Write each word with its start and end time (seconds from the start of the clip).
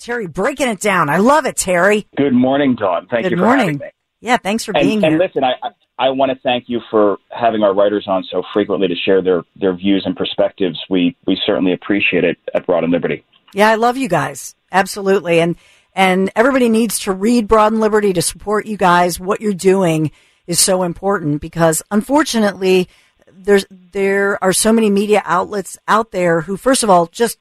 Terry, 0.00 0.26
breaking 0.26 0.68
it 0.68 0.80
down. 0.80 1.08
I 1.08 1.18
love 1.18 1.46
it, 1.46 1.56
Terry. 1.56 2.06
Good 2.16 2.32
morning, 2.32 2.74
Dawn. 2.74 3.06
Thank 3.10 3.24
Good 3.24 3.32
you 3.32 3.38
for 3.38 3.44
morning. 3.44 3.66
having 3.66 3.78
me. 3.78 3.86
Yeah, 4.20 4.36
thanks 4.38 4.64
for 4.64 4.76
And, 4.76 4.84
being 4.84 5.04
and 5.04 5.12
here. 5.12 5.12
And 5.12 5.18
listen, 5.20 5.44
I, 5.44 5.52
I 5.62 5.70
I 6.00 6.08
want 6.08 6.32
to 6.32 6.38
thank 6.42 6.64
you 6.66 6.80
for 6.90 7.18
having 7.30 7.62
our 7.62 7.74
writers 7.74 8.06
on 8.08 8.24
so 8.30 8.42
frequently 8.54 8.88
to 8.88 8.94
share 8.94 9.20
their, 9.20 9.42
their 9.54 9.74
views 9.74 10.02
and 10.06 10.16
perspectives. 10.16 10.78
We 10.88 11.14
we 11.26 11.38
certainly 11.44 11.74
appreciate 11.74 12.24
it 12.24 12.38
at 12.54 12.64
Broad 12.66 12.84
and 12.84 12.92
Liberty. 12.92 13.22
Yeah, 13.52 13.68
I 13.68 13.74
love 13.74 13.98
you 13.98 14.08
guys. 14.08 14.54
Absolutely. 14.72 15.40
And 15.40 15.56
and 15.94 16.30
everybody 16.34 16.68
needs 16.70 17.00
to 17.00 17.12
read 17.12 17.46
Broad 17.48 17.72
and 17.72 17.80
Liberty 17.80 18.14
to 18.14 18.22
support 18.22 18.64
you 18.64 18.78
guys. 18.78 19.20
What 19.20 19.42
you're 19.42 19.52
doing 19.52 20.10
is 20.46 20.58
so 20.58 20.82
important 20.84 21.42
because 21.42 21.82
unfortunately 21.90 22.88
there's 23.30 23.66
there 23.70 24.42
are 24.42 24.52
so 24.54 24.72
many 24.72 24.88
media 24.88 25.20
outlets 25.26 25.76
out 25.86 26.12
there 26.12 26.42
who 26.42 26.56
first 26.56 26.82
of 26.82 26.88
all 26.88 27.06
just 27.06 27.38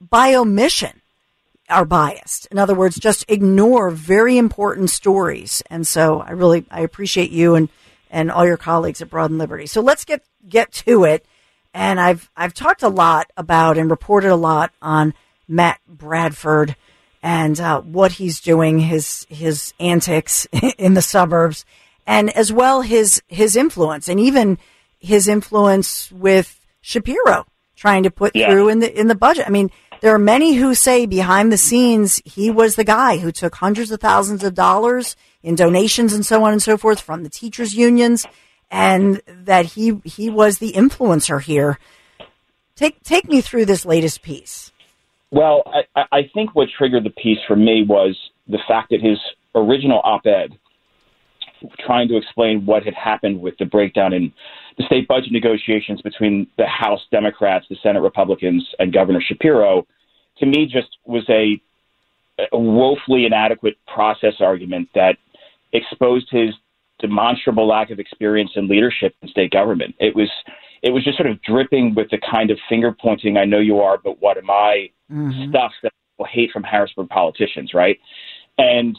by 0.00 0.34
omission 0.34 1.00
are 1.70 1.84
biased. 1.84 2.46
In 2.46 2.58
other 2.58 2.74
words, 2.74 2.96
just 2.98 3.24
ignore 3.28 3.90
very 3.90 4.36
important 4.36 4.90
stories. 4.90 5.62
And 5.70 5.86
so 5.86 6.20
I 6.20 6.30
really 6.32 6.64
I 6.70 6.80
appreciate 6.80 7.30
you 7.30 7.54
and 7.54 7.68
and 8.10 8.30
all 8.30 8.46
your 8.46 8.56
colleagues 8.56 9.02
at 9.02 9.10
Broad 9.10 9.30
and 9.30 9.38
Liberty. 9.38 9.66
So 9.66 9.80
let's 9.80 10.04
get 10.04 10.22
get 10.48 10.72
to 10.72 11.04
it. 11.04 11.24
And 11.72 11.98
I've 12.00 12.30
I've 12.36 12.54
talked 12.54 12.82
a 12.82 12.88
lot 12.88 13.30
about 13.36 13.78
and 13.78 13.90
reported 13.90 14.30
a 14.30 14.36
lot 14.36 14.72
on 14.82 15.14
Matt 15.48 15.80
Bradford 15.88 16.76
and 17.22 17.58
uh, 17.58 17.80
what 17.80 18.12
he's 18.12 18.40
doing, 18.40 18.80
his 18.80 19.26
his 19.30 19.72
antics 19.80 20.46
in 20.78 20.94
the 20.94 21.02
suburbs, 21.02 21.64
and 22.06 22.30
as 22.36 22.52
well 22.52 22.82
his 22.82 23.22
his 23.28 23.56
influence, 23.56 24.08
and 24.08 24.20
even 24.20 24.58
his 25.00 25.26
influence 25.26 26.12
with 26.12 26.60
Shapiro, 26.82 27.46
trying 27.76 28.02
to 28.04 28.10
put 28.10 28.36
Yeah. 28.36 28.50
through 28.50 28.68
in 28.68 28.78
the 28.80 29.00
in 29.00 29.08
the 29.08 29.14
budget. 29.14 29.46
I 29.46 29.50
mean, 29.50 29.70
there 30.04 30.14
are 30.14 30.18
many 30.18 30.52
who 30.52 30.74
say 30.74 31.06
behind 31.06 31.50
the 31.50 31.56
scenes 31.56 32.20
he 32.26 32.50
was 32.50 32.76
the 32.76 32.84
guy 32.84 33.16
who 33.16 33.32
took 33.32 33.54
hundreds 33.54 33.90
of 33.90 34.00
thousands 34.00 34.44
of 34.44 34.54
dollars 34.54 35.16
in 35.42 35.54
donations 35.54 36.12
and 36.12 36.26
so 36.26 36.44
on 36.44 36.52
and 36.52 36.62
so 36.62 36.76
forth 36.76 37.00
from 37.00 37.22
the 37.22 37.30
teachers 37.30 37.72
unions, 37.72 38.26
and 38.70 39.22
that 39.26 39.64
he 39.64 40.02
he 40.04 40.28
was 40.28 40.58
the 40.58 40.72
influencer 40.72 41.40
here. 41.40 41.78
Take 42.76 43.02
take 43.02 43.26
me 43.30 43.40
through 43.40 43.64
this 43.64 43.86
latest 43.86 44.20
piece. 44.20 44.72
Well, 45.30 45.62
I, 45.96 46.04
I- 46.12 46.30
think 46.34 46.54
what 46.54 46.68
triggered 46.76 47.04
the 47.04 47.16
piece 47.24 47.38
for 47.48 47.56
me 47.56 47.82
was 47.88 48.14
the 48.46 48.58
fact 48.68 48.90
that 48.90 49.00
his 49.00 49.18
original 49.54 50.02
op-ed, 50.04 50.50
trying 51.86 52.08
to 52.08 52.18
explain 52.18 52.66
what 52.66 52.84
had 52.84 52.92
happened 52.92 53.40
with 53.40 53.56
the 53.58 53.64
breakdown 53.64 54.12
in 54.12 54.34
the 54.76 54.84
state 54.84 55.08
budget 55.08 55.32
negotiations 55.32 56.02
between 56.02 56.46
the 56.58 56.66
House 56.66 57.00
Democrats, 57.10 57.64
the 57.70 57.76
Senate 57.82 58.00
Republicans, 58.00 58.62
and 58.78 58.92
Governor 58.92 59.22
Shapiro, 59.26 59.86
to 60.38 60.46
me 60.46 60.66
just 60.66 60.88
was 61.04 61.24
a, 61.28 61.60
a 62.52 62.58
woefully 62.58 63.26
inadequate 63.26 63.76
process 63.92 64.34
argument 64.40 64.88
that 64.94 65.16
exposed 65.72 66.28
his 66.30 66.54
demonstrable 67.00 67.66
lack 67.66 67.90
of 67.90 67.98
experience 67.98 68.50
in 68.56 68.68
leadership 68.68 69.14
in 69.22 69.28
state 69.28 69.50
government. 69.50 69.94
It 69.98 70.14
was 70.14 70.30
it 70.82 70.90
was 70.90 71.02
just 71.02 71.16
sort 71.16 71.30
of 71.30 71.40
dripping 71.42 71.94
with 71.94 72.10
the 72.10 72.18
kind 72.30 72.50
of 72.50 72.58
finger 72.68 72.92
pointing 72.92 73.36
I 73.36 73.44
know 73.44 73.58
you 73.58 73.80
are, 73.80 73.98
but 73.98 74.20
what 74.20 74.36
am 74.36 74.50
I 74.50 74.90
stuff 75.48 75.72
that 75.82 75.92
people 76.12 76.26
hate 76.30 76.50
from 76.52 76.62
Harrisburg 76.62 77.08
politicians, 77.08 77.72
right? 77.72 77.98
And 78.58 78.96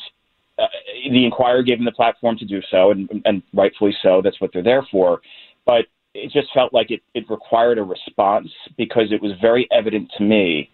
uh, 0.57 0.67
the 1.11 1.25
Inquirer 1.25 1.63
gave 1.63 1.79
him 1.79 1.85
the 1.85 1.91
platform 1.91 2.37
to 2.37 2.45
do 2.45 2.61
so, 2.71 2.91
and, 2.91 3.09
and 3.25 3.43
rightfully 3.53 3.95
so. 4.01 4.21
That's 4.23 4.39
what 4.41 4.51
they're 4.53 4.63
there 4.63 4.85
for. 4.89 5.21
But 5.65 5.85
it 6.13 6.31
just 6.31 6.47
felt 6.53 6.73
like 6.73 6.91
it, 6.91 7.01
it 7.13 7.29
required 7.29 7.77
a 7.77 7.83
response 7.83 8.49
because 8.77 9.11
it 9.11 9.21
was 9.21 9.33
very 9.41 9.67
evident 9.71 10.11
to 10.17 10.23
me 10.23 10.69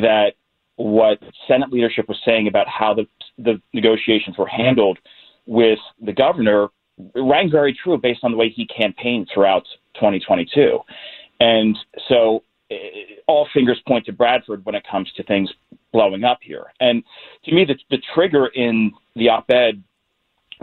that 0.00 0.32
what 0.76 1.18
Senate 1.46 1.70
leadership 1.70 2.08
was 2.08 2.18
saying 2.24 2.48
about 2.48 2.66
how 2.66 2.94
the, 2.94 3.06
the 3.38 3.60
negotiations 3.72 4.36
were 4.38 4.46
handled 4.46 4.98
with 5.46 5.78
the 6.00 6.12
governor 6.12 6.68
rang 7.14 7.50
very 7.50 7.74
true 7.74 7.98
based 7.98 8.20
on 8.22 8.30
the 8.30 8.36
way 8.36 8.48
he 8.48 8.66
campaigned 8.66 9.28
throughout 9.32 9.64
2022. 9.94 10.78
And 11.40 11.76
so 12.08 12.42
eh, 12.70 12.76
all 13.26 13.48
fingers 13.52 13.80
point 13.86 14.06
to 14.06 14.12
Bradford 14.12 14.64
when 14.64 14.74
it 14.74 14.84
comes 14.90 15.10
to 15.16 15.22
things 15.24 15.50
blowing 15.92 16.24
up 16.24 16.38
here. 16.42 16.66
And 16.80 17.02
to 17.44 17.54
me, 17.54 17.64
the, 17.64 17.76
the 17.90 18.02
trigger 18.14 18.46
in 18.48 18.92
the 19.16 19.28
op 19.28 19.50
ed 19.50 19.82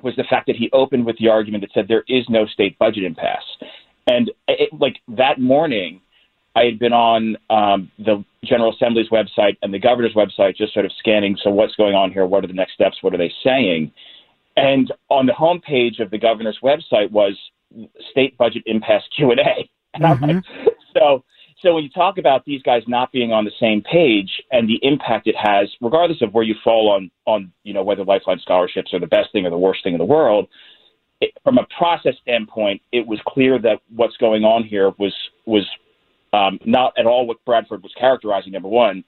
was 0.02 0.16
the 0.16 0.24
fact 0.30 0.48
that 0.48 0.56
he 0.56 0.70
opened 0.72 1.06
with 1.06 1.18
the 1.18 1.28
argument 1.28 1.62
that 1.62 1.72
said 1.74 1.88
there 1.88 2.06
is 2.08 2.26
no 2.30 2.46
state 2.46 2.78
budget 2.80 3.04
impasse. 3.04 3.44
And 4.08 4.32
it, 4.48 4.70
like 4.80 4.98
that 5.10 5.40
morning, 5.40 6.02
I 6.56 6.64
had 6.64 6.80
been 6.80 6.94
on 6.94 7.38
um, 7.50 7.92
the 8.00 8.24
General 8.44 8.74
Assembly's 8.74 9.10
website 9.10 9.58
and 9.62 9.74
the 9.74 9.80
governor's 9.80 10.14
website, 10.14 10.56
just 10.56 10.74
sort 10.74 10.86
of 10.86 10.92
scanning. 10.98 11.38
So, 11.44 11.50
what's 11.50 11.76
going 11.76 11.96
on 11.96 12.12
here? 12.12 12.26
What 12.26 12.44
are 12.44 12.48
the 12.48 12.54
next 12.54 12.74
steps? 12.74 12.98
What 13.02 13.14
are 13.14 13.18
they 13.18 13.32
saying? 13.44 13.92
And 14.58 14.92
on 15.10 15.26
the 15.26 15.34
homepage 15.34 16.00
of 16.02 16.12
the 16.12 16.18
governor's 16.18 16.60
website 16.64 17.12
was 17.12 17.38
state 18.12 18.38
budget 18.38 18.64
impasse 18.66 19.04
Q 19.16 19.32
and 19.32 19.40
A. 19.40 19.70
Like, 20.00 20.44
so, 20.94 21.24
so 21.62 21.76
when 21.76 21.84
you 21.84 21.90
talk 21.90 22.18
about 22.18 22.46
these 22.46 22.62
guys 22.64 22.84
not 22.88 23.12
being 23.12 23.32
on 23.32 23.46
the 23.46 23.52
same 23.60 23.82
page 23.82 24.42
and 24.52 24.68
the 24.68 24.80
impact 24.82 25.28
it 25.28 25.36
has, 25.36 25.70
regardless 25.82 26.22
of 26.22 26.34
where 26.34 26.44
you 26.44 26.56
fall 26.64 26.90
on 26.90 27.12
on 27.26 27.52
you 27.64 27.74
know 27.74 27.84
whether 27.84 28.04
Lifeline 28.04 28.40
scholarships 28.40 28.94
are 28.94 29.00
the 29.00 29.08
best 29.08 29.32
thing 29.32 29.46
or 29.46 29.50
the 29.50 29.58
worst 29.58 29.84
thing 29.84 29.94
in 29.94 30.00
the 30.00 30.06
world, 30.06 30.48
it, 31.22 31.32
from 31.44 31.58
a 31.58 31.68
process 31.78 32.16
standpoint, 32.22 32.82
it 32.92 33.06
was 33.06 33.20
clear 33.28 33.60
that 33.60 33.82
what's 33.96 34.18
going 34.18 34.44
on 34.44 34.64
here 34.64 34.92
was 34.98 35.14
was 35.46 35.66
um, 36.34 36.60
not 36.66 36.94
at 36.98 37.06
all 37.06 37.26
what 37.26 37.44
Bradford 37.46 37.84
was 37.84 37.94
characterizing. 38.00 38.52
Number 38.52 38.70
one, 38.70 39.04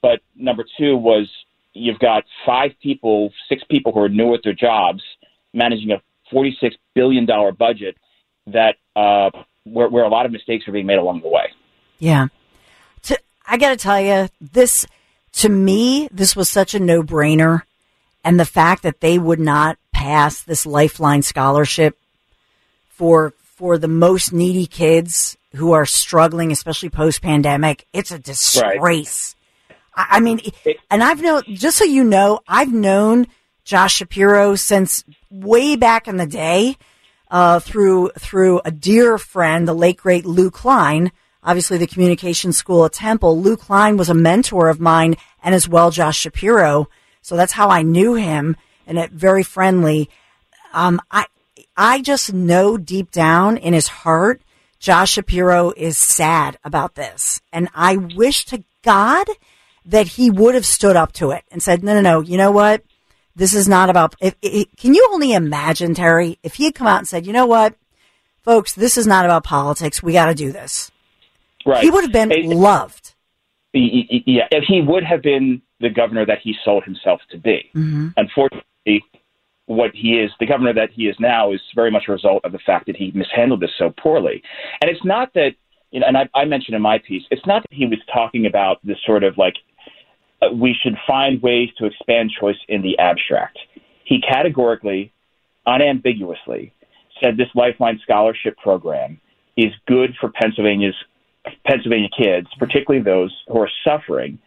but 0.00 0.20
number 0.36 0.64
two 0.78 0.96
was 0.96 1.28
you've 1.72 1.98
got 1.98 2.24
five 2.44 2.72
people, 2.82 3.32
six 3.48 3.62
people 3.70 3.92
who 3.92 4.00
are 4.00 4.08
new 4.08 4.34
at 4.34 4.40
their 4.42 4.54
jobs, 4.54 5.02
managing 5.52 5.90
a 5.92 6.02
forty-six 6.30 6.76
billion 6.94 7.26
dollar 7.26 7.52
budget 7.52 7.96
that 8.46 8.76
uh, 8.96 9.30
where, 9.64 9.88
where 9.88 10.04
a 10.04 10.08
lot 10.08 10.26
of 10.26 10.32
mistakes 10.32 10.66
are 10.66 10.72
being 10.72 10.86
made 10.86 10.98
along 10.98 11.20
the 11.20 11.28
way. 11.28 11.52
Yeah. 11.98 12.28
To, 13.02 13.18
I 13.46 13.56
got 13.58 13.70
to 13.70 13.76
tell 13.76 14.00
you, 14.00 14.28
this, 14.40 14.86
to 15.34 15.48
me, 15.48 16.08
this 16.10 16.34
was 16.34 16.48
such 16.48 16.74
a 16.74 16.80
no 16.80 17.02
brainer. 17.02 17.62
And 18.24 18.38
the 18.38 18.44
fact 18.44 18.82
that 18.82 19.00
they 19.00 19.18
would 19.18 19.40
not 19.40 19.78
pass 19.92 20.42
this 20.42 20.66
Lifeline 20.66 21.22
scholarship 21.22 21.96
for, 22.88 23.34
for 23.40 23.78
the 23.78 23.88
most 23.88 24.32
needy 24.32 24.66
kids 24.66 25.36
who 25.54 25.72
are 25.72 25.86
struggling, 25.86 26.52
especially 26.52 26.90
post 26.90 27.22
pandemic, 27.22 27.86
it's 27.92 28.10
a 28.10 28.18
disgrace. 28.18 29.36
I, 29.94 30.06
I 30.12 30.20
mean, 30.20 30.40
and 30.90 31.02
I've 31.02 31.22
known, 31.22 31.42
just 31.48 31.78
so 31.78 31.84
you 31.84 32.04
know, 32.04 32.40
I've 32.48 32.72
known 32.72 33.26
Josh 33.64 33.96
Shapiro 33.96 34.56
since 34.56 35.04
way 35.30 35.76
back 35.76 36.08
in 36.08 36.16
the 36.16 36.26
day 36.26 36.76
uh, 37.30 37.60
through 37.60 38.10
through 38.18 38.60
a 38.64 38.70
dear 38.70 39.18
friend, 39.18 39.66
the 39.66 39.74
late 39.74 39.96
great 39.96 40.26
Lew 40.26 40.50
Klein, 40.50 41.12
obviously 41.42 41.78
the 41.78 41.86
communication 41.86 42.52
school 42.52 42.84
at 42.84 42.92
Temple. 42.92 43.40
Lew 43.40 43.56
Klein 43.56 43.96
was 43.96 44.10
a 44.10 44.14
mentor 44.14 44.68
of 44.68 44.80
mine, 44.80 45.16
and 45.42 45.54
as 45.54 45.68
well 45.68 45.90
Josh 45.90 46.18
Shapiro. 46.18 46.88
So 47.22 47.36
that's 47.36 47.52
how 47.52 47.68
I 47.68 47.82
knew 47.82 48.14
him, 48.14 48.56
and 48.86 48.98
it 48.98 49.12
very 49.12 49.42
friendly. 49.42 50.10
Um, 50.72 51.00
I 51.10 51.26
I 51.76 52.02
just 52.02 52.32
know 52.32 52.76
deep 52.76 53.10
down 53.10 53.56
in 53.56 53.72
his 53.72 53.88
heart, 53.88 54.42
Josh 54.82 55.12
Shapiro 55.12 55.72
is 55.76 55.96
sad 55.96 56.58
about 56.64 56.96
this, 56.96 57.40
and 57.52 57.68
I 57.72 57.96
wish 57.96 58.44
to 58.46 58.64
God 58.82 59.28
that 59.84 60.08
he 60.08 60.28
would 60.28 60.56
have 60.56 60.66
stood 60.66 60.96
up 60.96 61.12
to 61.12 61.30
it 61.30 61.44
and 61.52 61.62
said, 61.62 61.84
no, 61.84 61.94
no, 61.94 62.00
no, 62.00 62.20
you 62.20 62.36
know 62.36 62.50
what? 62.50 62.82
This 63.36 63.54
is 63.54 63.68
not 63.68 63.90
about, 63.90 64.16
if, 64.20 64.34
if, 64.42 64.66
can 64.76 64.92
you 64.92 65.08
only 65.12 65.34
imagine, 65.34 65.94
Terry, 65.94 66.36
if 66.42 66.54
he 66.54 66.64
had 66.64 66.74
come 66.74 66.88
out 66.88 66.98
and 66.98 67.06
said, 67.06 67.28
you 67.28 67.32
know 67.32 67.46
what, 67.46 67.76
folks, 68.42 68.74
this 68.74 68.98
is 68.98 69.06
not 69.06 69.24
about 69.24 69.44
politics. 69.44 70.02
We 70.02 70.14
got 70.14 70.26
to 70.26 70.34
do 70.34 70.50
this. 70.50 70.90
Right. 71.64 71.84
He 71.84 71.88
would 71.88 72.02
have 72.02 72.12
been 72.12 72.32
It- 72.32 72.46
loved. 72.46 73.14
yeah, 73.72 74.48
if 74.50 74.64
he 74.66 74.80
would 74.82 75.04
have 75.04 75.22
been 75.22 75.62
the 75.78 75.90
governor 75.90 76.26
that 76.26 76.38
he 76.42 76.56
sold 76.64 76.82
himself 76.82 77.20
to 77.30 77.38
be. 77.38 77.70
Mm-hmm. 77.76 78.08
Unfortunately, 78.16 79.04
what 79.74 79.90
he 79.94 80.14
is, 80.14 80.30
the 80.40 80.46
governor 80.46 80.72
that 80.74 80.90
he 80.92 81.06
is 81.06 81.16
now, 81.18 81.52
is 81.52 81.60
very 81.74 81.90
much 81.90 82.04
a 82.08 82.12
result 82.12 82.44
of 82.44 82.52
the 82.52 82.58
fact 82.64 82.86
that 82.86 82.96
he 82.96 83.10
mishandled 83.14 83.60
this 83.60 83.70
so 83.78 83.92
poorly. 84.02 84.42
And 84.80 84.90
it's 84.90 85.04
not 85.04 85.32
that, 85.34 85.50
you 85.90 86.00
know, 86.00 86.06
and 86.06 86.16
I, 86.16 86.28
I 86.34 86.44
mentioned 86.44 86.74
in 86.74 86.82
my 86.82 86.98
piece, 86.98 87.22
it's 87.30 87.46
not 87.46 87.62
that 87.62 87.74
he 87.74 87.86
was 87.86 87.98
talking 88.12 88.46
about 88.46 88.78
this 88.84 88.98
sort 89.04 89.24
of 89.24 89.38
like 89.38 89.54
uh, 90.40 90.52
we 90.52 90.74
should 90.82 90.96
find 91.06 91.40
ways 91.42 91.70
to 91.78 91.86
expand 91.86 92.30
choice 92.38 92.56
in 92.68 92.82
the 92.82 92.98
abstract. 92.98 93.58
He 94.04 94.20
categorically, 94.20 95.12
unambiguously, 95.66 96.72
said 97.22 97.36
this 97.36 97.48
Lifeline 97.54 98.00
scholarship 98.02 98.56
program 98.58 99.20
is 99.56 99.72
good 99.86 100.14
for 100.20 100.30
Pennsylvania's 100.30 100.94
Pennsylvania 101.66 102.08
kids, 102.16 102.46
particularly 102.58 103.02
those 103.04 103.34
who 103.48 103.58
are 103.58 103.70
suffering 103.84 104.38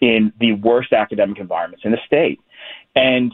in 0.00 0.32
the 0.38 0.52
worst 0.52 0.92
academic 0.92 1.38
environments 1.38 1.84
in 1.84 1.92
the 1.92 1.98
state. 2.06 2.40
And 2.94 3.32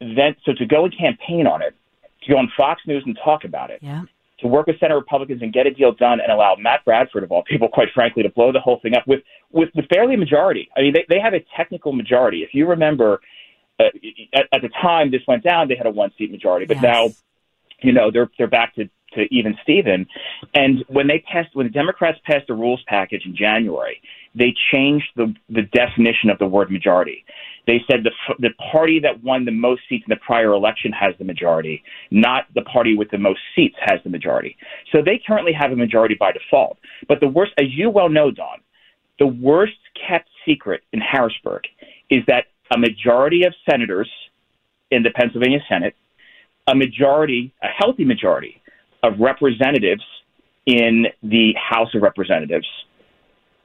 then, 0.00 0.34
so 0.44 0.52
to 0.54 0.66
go 0.66 0.84
and 0.84 0.96
campaign 0.96 1.46
on 1.46 1.62
it, 1.62 1.74
to 2.22 2.32
go 2.32 2.38
on 2.38 2.50
Fox 2.56 2.82
News 2.86 3.02
and 3.06 3.18
talk 3.24 3.44
about 3.44 3.70
it, 3.70 3.80
Yeah. 3.82 4.02
to 4.40 4.46
work 4.48 4.66
with 4.66 4.78
Senate 4.80 4.94
Republicans 4.94 5.42
and 5.42 5.52
get 5.52 5.66
a 5.66 5.70
deal 5.70 5.92
done 5.92 6.20
and 6.20 6.30
allow 6.32 6.56
Matt 6.58 6.84
Bradford, 6.84 7.22
of 7.22 7.32
all 7.32 7.42
people, 7.42 7.68
quite 7.72 7.88
frankly, 7.94 8.22
to 8.22 8.28
blow 8.30 8.52
the 8.52 8.60
whole 8.60 8.78
thing 8.80 8.94
up 8.94 9.06
with, 9.06 9.20
with, 9.52 9.68
with 9.74 9.88
barely 9.88 10.14
a 10.14 10.18
majority. 10.18 10.68
I 10.76 10.80
mean, 10.80 10.92
they, 10.94 11.04
they 11.08 11.20
have 11.20 11.34
a 11.34 11.40
technical 11.56 11.92
majority. 11.92 12.38
If 12.42 12.50
you 12.54 12.66
remember, 12.66 13.20
uh, 13.78 13.84
at, 14.34 14.46
at 14.52 14.62
the 14.62 14.70
time 14.82 15.10
this 15.10 15.22
went 15.28 15.42
down, 15.44 15.68
they 15.68 15.76
had 15.76 15.86
a 15.86 15.90
one 15.90 16.10
seat 16.18 16.30
majority, 16.30 16.66
but 16.66 16.76
Yes. 16.76 16.82
now, 16.82 17.08
you 17.82 17.92
know, 17.92 18.10
they're, 18.10 18.30
they're 18.36 18.46
back 18.46 18.74
to, 18.74 18.88
to 19.14 19.22
even 19.34 19.56
Steven. 19.62 20.06
And 20.54 20.84
when 20.88 21.06
they 21.06 21.18
passed, 21.20 21.54
when 21.54 21.66
the 21.66 21.72
Democrats 21.72 22.18
passed 22.24 22.46
the 22.46 22.54
rules 22.54 22.82
package 22.86 23.22
in 23.24 23.34
January, 23.34 24.00
they 24.34 24.54
changed 24.70 25.08
the, 25.16 25.34
the 25.48 25.62
definition 25.62 26.28
of 26.30 26.38
the 26.38 26.46
word 26.46 26.70
majority. 26.70 27.24
They 27.70 27.84
said 27.88 28.02
the, 28.02 28.10
the 28.40 28.50
party 28.72 28.98
that 28.98 29.22
won 29.22 29.44
the 29.44 29.52
most 29.52 29.82
seats 29.88 30.02
in 30.04 30.10
the 30.10 30.16
prior 30.16 30.54
election 30.54 30.90
has 30.90 31.14
the 31.20 31.24
majority, 31.24 31.84
not 32.10 32.46
the 32.52 32.62
party 32.62 32.96
with 32.96 33.12
the 33.12 33.18
most 33.18 33.38
seats 33.54 33.76
has 33.78 34.00
the 34.02 34.10
majority. 34.10 34.56
So 34.90 35.02
they 35.04 35.22
currently 35.24 35.52
have 35.52 35.70
a 35.70 35.76
majority 35.76 36.16
by 36.18 36.32
default. 36.32 36.78
But 37.06 37.20
the 37.20 37.28
worst, 37.28 37.52
as 37.58 37.66
you 37.68 37.88
well 37.88 38.08
know, 38.08 38.32
Dawn, 38.32 38.58
the 39.20 39.28
worst 39.28 39.78
kept 40.08 40.28
secret 40.44 40.80
in 40.92 41.00
Harrisburg 41.00 41.62
is 42.10 42.24
that 42.26 42.46
a 42.74 42.76
majority 42.76 43.44
of 43.44 43.54
senators 43.70 44.10
in 44.90 45.04
the 45.04 45.10
Pennsylvania 45.10 45.60
Senate, 45.68 45.94
a 46.66 46.74
majority, 46.74 47.54
a 47.62 47.68
healthy 47.68 48.04
majority 48.04 48.60
of 49.04 49.12
representatives 49.20 50.02
in 50.66 51.06
the 51.22 51.52
House 51.54 51.94
of 51.94 52.02
Representatives, 52.02 52.66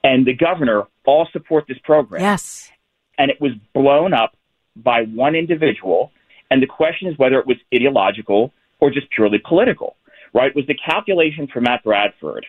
and 0.03 0.27
the 0.27 0.33
governor 0.33 0.83
all 1.07 1.27
support 1.33 1.65
this 1.67 1.79
program 1.83 2.21
Yes. 2.21 2.71
And 3.17 3.31
it 3.31 3.39
was 3.39 3.51
blown 3.73 4.13
up 4.13 4.35
by 4.75 5.03
one 5.03 5.35
individual. 5.35 6.11
And 6.51 6.61
the 6.61 6.67
question 6.67 7.07
is 7.07 7.17
whether 7.17 7.39
it 7.39 7.47
was 7.47 7.57
ideological 7.73 8.53
or 8.79 8.91
just 8.91 9.09
purely 9.09 9.39
political, 9.39 9.95
right? 10.33 10.55
Was 10.55 10.65
the 10.67 10.75
calculation 10.75 11.47
for 11.51 11.61
Matt 11.61 11.83
Bradford 11.83 12.45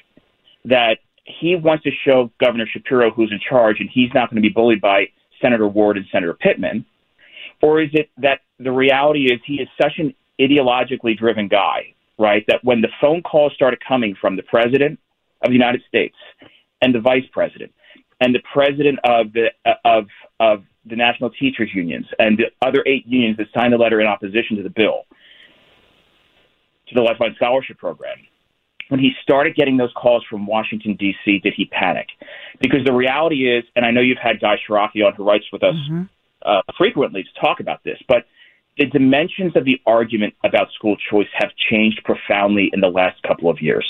that 0.64 0.98
he 1.24 1.56
wants 1.56 1.84
to 1.84 1.90
show 2.04 2.30
Governor 2.40 2.66
Shapiro 2.66 3.10
who's 3.10 3.32
in 3.32 3.40
charge 3.40 3.80
and 3.80 3.88
he's 3.92 4.10
not 4.14 4.30
going 4.30 4.42
to 4.42 4.46
be 4.46 4.52
bullied 4.52 4.80
by 4.80 5.06
Senator 5.40 5.68
Ward 5.68 5.96
and 5.96 6.06
Senator 6.12 6.34
Pittman? 6.34 6.84
Or 7.62 7.80
is 7.80 7.90
it 7.92 8.10
that 8.18 8.40
the 8.58 8.72
reality 8.72 9.32
is 9.32 9.40
he 9.46 9.54
is 9.54 9.68
such 9.80 9.94
an 9.98 10.14
ideologically 10.40 11.16
driven 11.16 11.48
guy, 11.48 11.94
right? 12.18 12.44
That 12.48 12.62
when 12.64 12.80
the 12.80 12.88
phone 13.00 13.22
calls 13.22 13.52
started 13.54 13.80
coming 13.86 14.14
from 14.20 14.36
the 14.36 14.42
president 14.42 14.98
of 15.42 15.48
the 15.48 15.54
United 15.54 15.82
States 15.88 16.16
and 16.82 16.94
the 16.94 17.00
vice 17.00 17.24
president 17.32 17.72
and 18.20 18.34
the 18.34 18.42
president 18.52 18.98
of 19.04 19.32
the 19.32 19.48
of 19.84 20.06
of 20.40 20.64
the 20.84 20.96
national 20.96 21.30
teachers 21.30 21.70
unions 21.74 22.06
and 22.18 22.38
the 22.38 22.66
other 22.66 22.82
eight 22.86 23.06
unions 23.06 23.36
that 23.36 23.46
signed 23.54 23.74
a 23.74 23.76
letter 23.76 24.00
in 24.00 24.06
opposition 24.06 24.56
to 24.56 24.62
the 24.62 24.70
bill 24.70 25.04
to 26.88 26.94
the 26.94 27.02
Lifeline 27.02 27.34
Scholarship 27.36 27.78
Program. 27.78 28.16
When 28.88 29.00
he 29.00 29.10
started 29.20 29.56
getting 29.56 29.76
those 29.76 29.92
calls 30.00 30.24
from 30.30 30.46
Washington 30.46 30.94
D.C., 30.96 31.40
did 31.42 31.54
he 31.56 31.64
panic? 31.64 32.06
Because 32.60 32.84
the 32.84 32.92
reality 32.92 33.50
is, 33.50 33.64
and 33.74 33.84
I 33.84 33.90
know 33.90 34.00
you've 34.00 34.18
had 34.22 34.40
Guy 34.40 34.54
Ciarrocchi 34.68 35.04
on 35.04 35.12
who 35.16 35.24
writes 35.24 35.46
with 35.52 35.64
us 35.64 35.74
uh, 36.42 36.60
frequently 36.78 37.24
to 37.24 37.40
talk 37.40 37.58
about 37.58 37.82
this, 37.82 37.98
but 38.06 38.26
the 38.78 38.86
dimensions 38.86 39.56
of 39.56 39.64
the 39.64 39.80
argument 39.86 40.34
about 40.44 40.68
school 40.72 40.96
choice 41.10 41.28
have 41.34 41.50
changed 41.70 42.02
profoundly 42.04 42.70
in 42.74 42.80
the 42.80 42.88
last 42.88 43.22
couple 43.22 43.48
of 43.48 43.60
years. 43.60 43.86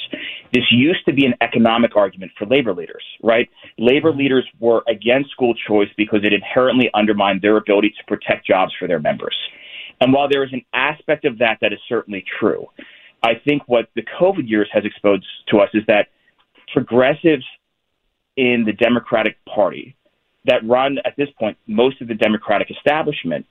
This 0.53 0.65
used 0.71 1.05
to 1.07 1.13
be 1.13 1.27
an 1.27 1.35
economic 1.41 1.97
argument 1.97 2.33
for 2.39 2.47
labor 2.47 2.73
leaders, 2.73 3.03
right? 3.23 3.49
Labor 3.79 4.11
mm-hmm. 4.11 4.21
leaders 4.21 4.47
were 4.61 4.85
against 4.89 5.31
school 5.31 5.55
choice 5.67 5.89
because 5.97 6.21
it 6.23 6.33
inherently 6.33 6.89
undermined 6.95 7.43
their 7.43 7.57
ability 7.57 7.91
to 7.99 8.05
protect 8.07 8.47
jobs 8.47 8.73
for 8.79 8.87
their 8.87 9.01
members. 9.01 9.37
And 10.01 10.13
while 10.13 10.29
there 10.29 10.45
is 10.45 10.53
an 10.53 10.63
aspect 10.73 11.25
of 11.25 11.39
that 11.39 11.59
that 11.63 11.73
is 11.73 11.81
certainly 11.89 12.25
true, 12.39 12.67
I 13.25 13.35
think 13.45 13.63
what 13.67 13.89
the 13.97 14.03
COVID 14.21 14.49
years 14.49 14.69
has 14.73 14.85
exposed 14.85 15.25
to 15.49 15.59
us 15.59 15.71
is 15.75 15.83
that 15.89 16.09
progressives 16.73 17.45
in 18.37 18.65
the 18.65 18.73
Democratic 18.73 19.37
Party 19.47 19.97
that 20.45 20.61
run 20.65 20.99
at 21.05 21.15
this 21.17 21.29
point 21.39 21.57
most 21.67 22.01
of 22.01 22.09
the 22.09 22.15
Democratic 22.15 22.71
establishment 22.71 23.47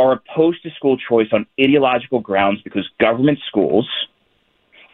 are 0.00 0.12
opposed 0.12 0.62
to 0.62 0.70
school 0.76 0.96
choice 0.96 1.28
on 1.32 1.46
ideological 1.60 2.20
grounds 2.20 2.60
because 2.62 2.88
government 2.98 3.38
schools 3.46 3.88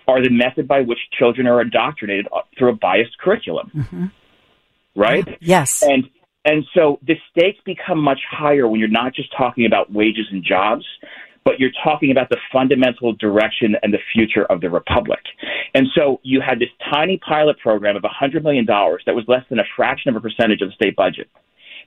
are 0.09 0.23
the 0.23 0.31
method 0.31 0.67
by 0.67 0.81
which 0.81 0.99
children 1.17 1.47
are 1.47 1.61
indoctrinated 1.61 2.27
uh, 2.35 2.41
through 2.59 2.71
a 2.71 2.77
biased 2.77 3.17
curriculum. 3.19 3.71
Mm-hmm. 3.75 4.07
Right? 4.95 5.39
Yes. 5.41 5.83
And 5.83 6.05
and 6.45 6.65
so 6.75 6.99
the 7.07 7.15
stakes 7.31 7.59
become 7.65 7.99
much 7.99 8.21
higher 8.31 8.69
when 8.69 8.79
you're 8.79 8.89
not 8.89 9.15
just 9.15 9.37
talking 9.37 9.67
about 9.67 9.93
wages 9.93 10.27
and 10.31 10.45
jobs, 10.45 10.85
but 11.45 11.59
you're 11.59 11.73
talking 11.83 12.13
about 12.13 12.29
the 12.29 12.39
fundamental 12.53 13.13
direction 13.15 13.75
and 13.83 13.93
the 13.93 13.99
future 14.15 14.45
of 14.45 14.61
the 14.61 14.71
republic. 14.71 15.21
And 15.75 15.89
so 15.95 16.21
you 16.23 16.41
had 16.41 16.61
this 16.61 16.69
tiny 16.93 17.19
pilot 17.19 17.59
program 17.59 17.97
of 17.97 18.03
$100 18.03 18.43
million 18.45 18.65
that 18.65 19.15
was 19.15 19.25
less 19.27 19.43
than 19.51 19.59
a 19.59 19.65
fraction 19.77 20.09
of 20.09 20.17
a 20.17 20.21
percentage 20.21 20.63
of 20.63 20.69
the 20.69 20.75
state 20.75 20.95
budget. 20.95 21.29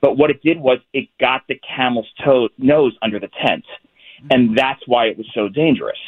But 0.00 0.16
what 0.16 0.30
it 0.30 0.42
did 0.42 0.58
was 0.58 0.78
it 0.92 1.08
got 1.18 1.42
the 1.48 1.60
camel's 1.76 2.08
toe, 2.24 2.48
nose 2.58 2.96
under 3.02 3.18
the 3.18 3.28
tent. 3.46 3.64
And 4.30 4.56
that's 4.56 4.80
why 4.86 5.06
it 5.06 5.16
was 5.16 5.26
so 5.34 5.48
dangerous 5.48 5.98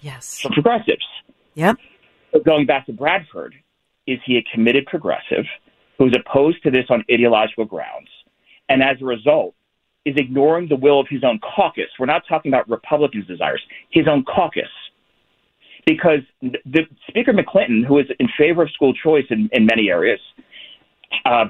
yes. 0.00 0.40
for 0.40 0.50
progressives. 0.50 1.06
Yep. 1.54 1.76
But 2.32 2.44
going 2.44 2.66
back 2.66 2.86
to 2.86 2.92
Bradford, 2.92 3.54
is 4.06 4.18
he 4.24 4.38
a 4.38 4.44
committed 4.54 4.86
progressive 4.86 5.44
who's 5.98 6.14
opposed 6.18 6.62
to 6.62 6.70
this 6.70 6.84
on 6.90 7.04
ideological 7.10 7.64
grounds, 7.64 8.08
and 8.68 8.82
as 8.82 9.00
a 9.00 9.04
result, 9.04 9.54
is 10.04 10.14
ignoring 10.16 10.68
the 10.68 10.76
will 10.76 11.00
of 11.00 11.06
his 11.08 11.24
own 11.24 11.40
caucus? 11.40 11.86
We're 11.98 12.06
not 12.06 12.22
talking 12.28 12.52
about 12.52 12.68
Republicans' 12.68 13.26
desires, 13.26 13.60
his 13.90 14.06
own 14.06 14.24
caucus. 14.24 14.68
Because 15.86 16.20
the, 16.42 16.58
the 16.64 16.80
Speaker 17.08 17.32
McClinton, 17.32 17.84
who 17.86 17.98
is 17.98 18.06
in 18.18 18.28
favor 18.38 18.62
of 18.62 18.70
school 18.70 18.92
choice 18.92 19.24
in, 19.30 19.48
in 19.52 19.66
many 19.66 19.88
areas, 19.88 20.20
uh, 21.24 21.46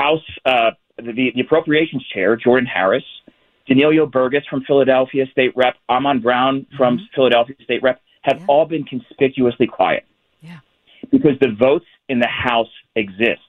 House, 0.00 0.24
uh, 0.44 0.70
the, 0.96 1.30
the 1.34 1.40
appropriations 1.40 2.04
chair, 2.14 2.36
Jordan 2.36 2.66
Harris, 2.66 3.04
Danilo 3.66 4.06
Burgos 4.06 4.46
from 4.48 4.62
Philadelphia 4.64 5.26
State 5.32 5.52
Rep, 5.56 5.74
Amen 5.90 6.20
Brown 6.20 6.66
from 6.76 6.98
Philadelphia 7.14 7.56
State 7.64 7.82
Rep, 7.82 8.00
have 8.22 8.38
Yeah. 8.40 8.46
all 8.48 8.64
been 8.66 8.84
conspicuously 8.84 9.66
quiet 9.66 10.04
Yeah. 10.42 10.58
because 11.10 11.38
the 11.40 11.50
votes 11.58 11.86
in 12.08 12.18
the 12.18 12.28
House 12.28 12.70
exist 12.96 13.40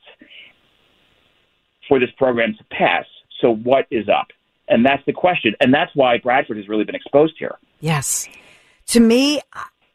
for 1.87 1.99
this 1.99 2.09
program 2.17 2.53
to 2.57 2.63
pass. 2.65 3.05
So 3.41 3.55
what 3.55 3.87
is 3.89 4.07
up? 4.09 4.27
And 4.67 4.85
that's 4.85 5.03
the 5.05 5.13
question. 5.13 5.55
And 5.59 5.73
that's 5.73 5.91
why 5.95 6.17
Bradford 6.19 6.57
has 6.57 6.67
really 6.67 6.83
been 6.83 6.95
exposed 6.95 7.33
here. 7.39 7.57
Yes. 7.79 8.27
To 8.87 8.99
me, 8.99 9.41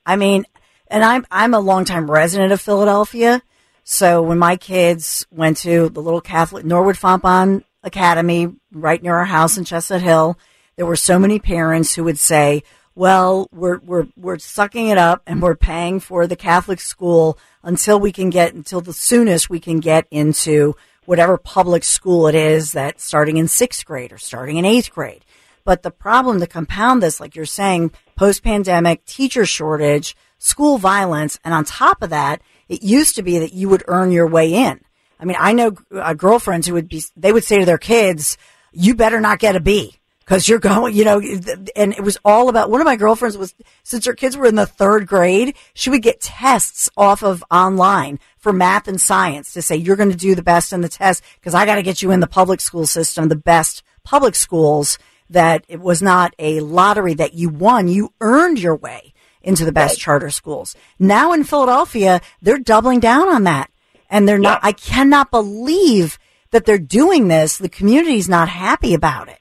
I 0.06 0.16
mean, 0.16 0.44
and 0.88 1.04
I'm 1.04 1.24
I'm 1.30 1.54
a 1.54 1.60
longtime 1.60 2.10
resident 2.10 2.52
of 2.52 2.60
Philadelphia. 2.60 3.42
So 3.84 4.22
when 4.22 4.38
my 4.38 4.56
kids 4.56 5.26
went 5.30 5.58
to 5.58 5.90
the 5.90 6.00
little 6.00 6.22
Catholic 6.22 6.64
Norwood 6.64 6.96
Fontbonne 6.96 7.64
Academy 7.82 8.48
right 8.72 9.02
near 9.02 9.16
our 9.16 9.26
house 9.26 9.58
in 9.58 9.64
Chestnut 9.64 10.00
Hill, 10.00 10.38
there 10.76 10.86
were 10.86 10.96
so 10.96 11.18
many 11.18 11.38
parents 11.38 11.94
who 11.94 12.02
would 12.04 12.18
say, 12.18 12.62
"Well, 12.94 13.46
we're 13.52 13.78
we're 13.78 14.06
we're 14.16 14.38
sucking 14.38 14.88
it 14.88 14.96
up 14.96 15.22
and 15.26 15.42
we're 15.42 15.54
paying 15.54 16.00
for 16.00 16.26
the 16.26 16.34
Catholic 16.34 16.80
school 16.80 17.38
until 17.62 18.00
we 18.00 18.10
can 18.10 18.30
get 18.30 18.54
until 18.54 18.80
the 18.80 18.94
soonest 18.94 19.50
we 19.50 19.60
can 19.60 19.80
get 19.80 20.06
into 20.10 20.74
whatever 21.04 21.36
public 21.36 21.84
school 21.84 22.26
it 22.26 22.34
is 22.34 22.72
that 22.72 23.02
starting 23.02 23.36
in 23.36 23.48
sixth 23.48 23.84
grade 23.84 24.12
or 24.12 24.18
starting 24.18 24.56
in 24.56 24.64
eighth 24.64 24.90
grade." 24.92 25.26
But 25.62 25.82
the 25.82 25.90
problem 25.90 26.40
to 26.40 26.46
compound 26.46 27.02
this, 27.02 27.20
like 27.20 27.36
you're 27.36 27.46
saying, 27.46 27.92
post 28.16 28.42
pandemic, 28.42 29.04
teacher 29.04 29.46
shortage, 29.46 30.16
school 30.38 30.78
violence, 30.78 31.38
and 31.44 31.54
on 31.54 31.64
top 31.64 32.02
of 32.02 32.10
that, 32.10 32.42
it 32.68 32.82
used 32.82 33.16
to 33.16 33.22
be 33.22 33.38
that 33.38 33.52
you 33.52 33.68
would 33.68 33.84
earn 33.88 34.10
your 34.10 34.26
way 34.26 34.54
in. 34.54 34.80
I 35.18 35.24
mean, 35.24 35.36
I 35.38 35.52
know 35.52 35.74
uh, 35.94 36.14
girlfriends 36.14 36.66
who 36.66 36.74
would 36.74 36.88
be, 36.88 37.02
they 37.16 37.32
would 37.32 37.44
say 37.44 37.58
to 37.58 37.64
their 37.64 37.78
kids, 37.78 38.36
you 38.72 38.94
better 38.94 39.20
not 39.20 39.38
get 39.38 39.56
a 39.56 39.60
B 39.60 39.98
because 40.20 40.48
you're 40.48 40.58
going, 40.58 40.94
you 40.94 41.04
know, 41.04 41.20
and 41.76 41.92
it 41.92 42.02
was 42.02 42.18
all 42.24 42.48
about 42.48 42.70
one 42.70 42.80
of 42.80 42.84
my 42.84 42.96
girlfriends 42.96 43.36
was 43.36 43.54
since 43.82 44.06
her 44.06 44.14
kids 44.14 44.36
were 44.36 44.46
in 44.46 44.54
the 44.54 44.66
third 44.66 45.06
grade, 45.06 45.56
she 45.74 45.90
would 45.90 46.02
get 46.02 46.20
tests 46.20 46.90
off 46.96 47.22
of 47.22 47.44
online 47.50 48.18
for 48.38 48.52
math 48.52 48.88
and 48.88 49.00
science 49.00 49.52
to 49.52 49.62
say 49.62 49.76
you're 49.76 49.96
going 49.96 50.10
to 50.10 50.16
do 50.16 50.34
the 50.34 50.42
best 50.42 50.72
in 50.72 50.80
the 50.80 50.88
test 50.88 51.22
because 51.40 51.54
I 51.54 51.66
got 51.66 51.76
to 51.76 51.82
get 51.82 52.02
you 52.02 52.10
in 52.10 52.20
the 52.20 52.26
public 52.26 52.60
school 52.60 52.86
system, 52.86 53.28
the 53.28 53.36
best 53.36 53.82
public 54.02 54.34
schools 54.34 54.98
that 55.30 55.64
it 55.68 55.80
was 55.80 56.02
not 56.02 56.34
a 56.38 56.60
lottery 56.60 57.14
that 57.14 57.34
you 57.34 57.48
won. 57.48 57.88
You 57.88 58.12
earned 58.20 58.58
your 58.58 58.76
way 58.76 59.13
into 59.44 59.64
the 59.64 59.72
best 59.72 59.94
right. 59.94 60.00
charter 60.00 60.30
schools. 60.30 60.74
Now 60.98 61.32
in 61.32 61.44
Philadelphia, 61.44 62.20
they're 62.42 62.58
doubling 62.58 62.98
down 63.00 63.28
on 63.28 63.44
that. 63.44 63.70
And 64.10 64.28
they're 64.28 64.38
not, 64.38 64.60
yeah. 64.62 64.68
I 64.68 64.72
cannot 64.72 65.30
believe 65.30 66.18
that 66.50 66.64
they're 66.64 66.78
doing 66.78 67.28
this. 67.28 67.58
The 67.58 67.68
community's 67.68 68.28
not 68.28 68.48
happy 68.48 68.94
about 68.94 69.28
it. 69.28 69.38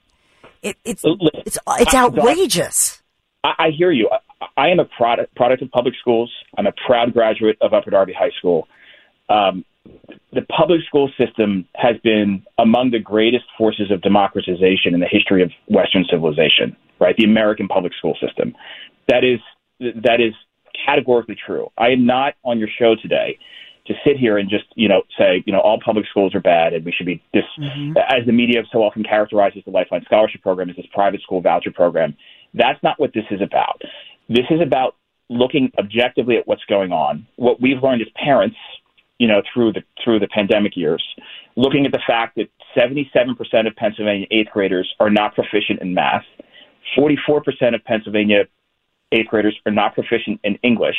It, 0.64 0.78
it's 0.86 1.04
it's 1.06 1.58
it's 1.68 1.94
outrageous. 1.94 3.02
I, 3.44 3.54
I 3.60 3.70
hear 3.78 3.92
you. 3.92 4.10
I, 4.10 4.46
I, 4.56 4.70
am 4.70 4.80
a 4.80 4.86
product 4.86 5.36
product 5.36 5.62
of 5.62 5.70
public 5.72 5.94
schools. 6.00 6.32
I'm 6.58 6.66
a 6.66 6.72
proud 6.88 7.14
graduate 7.14 7.58
of 7.62 7.74
Upper 7.74 7.92
Darby 7.92 8.14
High 8.14 8.32
School. 8.40 8.68
Um, 9.30 9.66
the 10.32 10.42
public 10.56 10.80
school 10.88 11.12
system 11.18 11.68
has 11.76 11.98
been 12.04 12.44
among 12.58 12.92
the 12.92 13.00
greatest 13.00 13.44
forces 13.58 13.92
of 13.92 14.02
democratization 14.02 14.94
in 14.94 15.02
the 15.02 15.08
history 15.12 15.44
of 15.44 15.52
Western 15.68 16.06
civilization. 16.10 16.76
Right, 17.00 17.16
the 17.18 17.26
American 17.26 17.68
public 17.68 17.94
school 17.94 18.18
system. 18.26 18.56
That 19.10 19.26
is 19.26 19.40
that 20.04 20.22
is 20.22 20.34
categorically 20.86 21.36
true. 21.46 21.70
I 21.78 21.90
am 21.90 22.06
not 22.06 22.34
on 22.44 22.60
your 22.60 22.70
show 22.80 22.96
today 23.02 23.38
to 23.88 23.94
sit 24.06 24.18
here 24.18 24.38
and 24.38 24.50
just 24.50 24.66
you 24.76 24.88
know 24.88 25.02
say 25.18 25.44
you 25.46 25.54
know 25.54 25.60
all 25.60 25.80
public 25.84 26.06
schools 26.10 26.34
are 26.34 26.40
bad 26.40 26.74
and 26.74 26.86
we 26.86 26.92
should 26.92 27.06
be 27.06 27.22
this 27.34 27.44
mm-hmm. 27.60 27.98
as 27.98 28.26
the 28.26 28.32
media 28.32 28.64
so 28.72 28.80
often 28.80 29.04
characterizes 29.04 29.62
the 29.66 29.72
Lifeline 29.72 30.04
Scholarship 30.06 30.42
Program 30.42 30.70
as 30.70 30.76
this 30.76 30.86
private 30.94 31.22
school 31.22 31.42
voucher 31.42 31.72
program. 31.72 32.16
That's 32.54 32.82
not 32.84 33.00
what 33.00 33.14
this 33.14 33.26
is 33.32 33.42
about. 33.42 33.82
This 34.30 34.46
is 34.50 34.62
about 34.62 34.96
looking 35.30 35.72
objectively 35.78 36.38
at 36.38 36.48
what's 36.48 36.64
going 36.66 36.92
on. 36.92 37.28
What 37.36 37.62
we've 37.62 37.82
learned 37.82 38.02
as 38.02 38.08
parents, 38.16 38.58
you 39.18 39.28
know, 39.28 39.42
through 39.54 39.74
the 39.74 39.84
through 40.04 40.20
the 40.20 40.28
pandemic 40.28 40.78
years, 40.78 41.04
looking 41.56 41.86
at 41.86 41.92
the 41.92 42.02
fact 42.06 42.38
that 42.38 42.50
77% 42.78 43.68
of 43.68 43.76
Pennsylvania 43.76 44.28
eighth 44.32 44.52
graders 44.52 44.92
are 45.00 45.10
not 45.10 45.36
proficient 45.36 45.82
in 45.82 45.94
math. 45.94 46.24
44% 46.98 47.76
of 47.76 47.84
Pennsylvania 47.86 48.44
eighth 49.14 49.30
graders 49.30 49.58
are 49.66 49.72
not 49.72 49.94
proficient 49.94 50.40
in 50.44 50.56
English. 50.64 50.98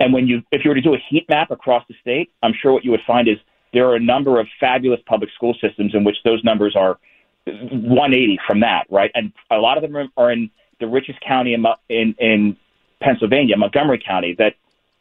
And 0.00 0.12
when 0.12 0.26
you, 0.26 0.42
if 0.50 0.64
you 0.64 0.70
were 0.70 0.74
to 0.74 0.80
do 0.80 0.94
a 0.94 1.02
heat 1.08 1.26
map 1.28 1.50
across 1.50 1.84
the 1.88 1.94
state, 2.00 2.30
I'm 2.42 2.52
sure 2.60 2.72
what 2.72 2.84
you 2.84 2.90
would 2.90 3.02
find 3.06 3.28
is 3.28 3.38
there 3.72 3.88
are 3.88 3.96
a 3.96 4.00
number 4.00 4.40
of 4.40 4.46
fabulous 4.60 5.00
public 5.06 5.30
school 5.34 5.54
systems 5.60 5.94
in 5.94 6.04
which 6.04 6.16
those 6.24 6.42
numbers 6.44 6.76
are 6.76 6.98
180 7.46 8.38
from 8.46 8.60
that, 8.60 8.86
right? 8.90 9.10
And 9.14 9.32
a 9.50 9.56
lot 9.56 9.76
of 9.76 9.82
them 9.82 10.10
are 10.16 10.32
in 10.32 10.50
the 10.80 10.86
richest 10.86 11.20
county 11.20 11.54
in, 11.54 11.64
in, 11.88 12.14
in 12.18 12.56
Pennsylvania, 13.00 13.56
Montgomery 13.56 14.02
County, 14.04 14.34
that 14.38 14.54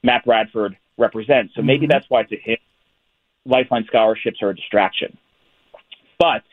Matt 0.03 0.25
Bradford 0.25 0.77
represents. 0.97 1.55
So 1.55 1.61
maybe 1.61 1.85
mm-hmm. 1.85 1.91
that's 1.91 2.09
why 2.09 2.23
to 2.23 2.37
him, 2.37 2.57
Lifeline 3.45 3.85
scholarships 3.87 4.41
are 4.41 4.49
a 4.49 4.55
distraction. 4.55 5.17
But 6.17 6.43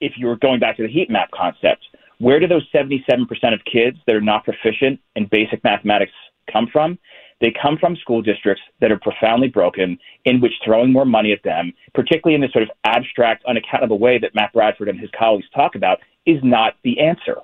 if 0.00 0.12
you 0.16 0.26
were 0.26 0.36
going 0.36 0.60
back 0.60 0.76
to 0.76 0.82
the 0.82 0.88
heat 0.88 1.10
map 1.10 1.30
concept, 1.32 1.84
where 2.18 2.40
do 2.40 2.46
those 2.46 2.66
77% 2.72 3.26
of 3.52 3.60
kids 3.70 3.98
that 4.06 4.14
are 4.14 4.20
not 4.20 4.44
proficient 4.44 5.00
in 5.16 5.26
basic 5.30 5.62
mathematics 5.64 6.12
come 6.52 6.68
from? 6.72 6.98
They 7.40 7.52
come 7.60 7.76
from 7.78 7.96
school 7.96 8.22
districts 8.22 8.62
that 8.80 8.92
are 8.92 8.98
profoundly 8.98 9.48
broken, 9.48 9.98
in 10.24 10.40
which 10.40 10.52
throwing 10.64 10.92
more 10.92 11.04
money 11.04 11.32
at 11.32 11.42
them, 11.42 11.72
particularly 11.92 12.34
in 12.34 12.40
this 12.40 12.52
sort 12.52 12.62
of 12.62 12.70
abstract, 12.84 13.44
unaccountable 13.46 13.98
way 13.98 14.18
that 14.18 14.34
Matt 14.34 14.52
Bradford 14.52 14.88
and 14.88 14.98
his 14.98 15.10
colleagues 15.18 15.46
talk 15.54 15.74
about, 15.74 15.98
is 16.26 16.38
not 16.42 16.74
the 16.84 17.00
answer. 17.00 17.36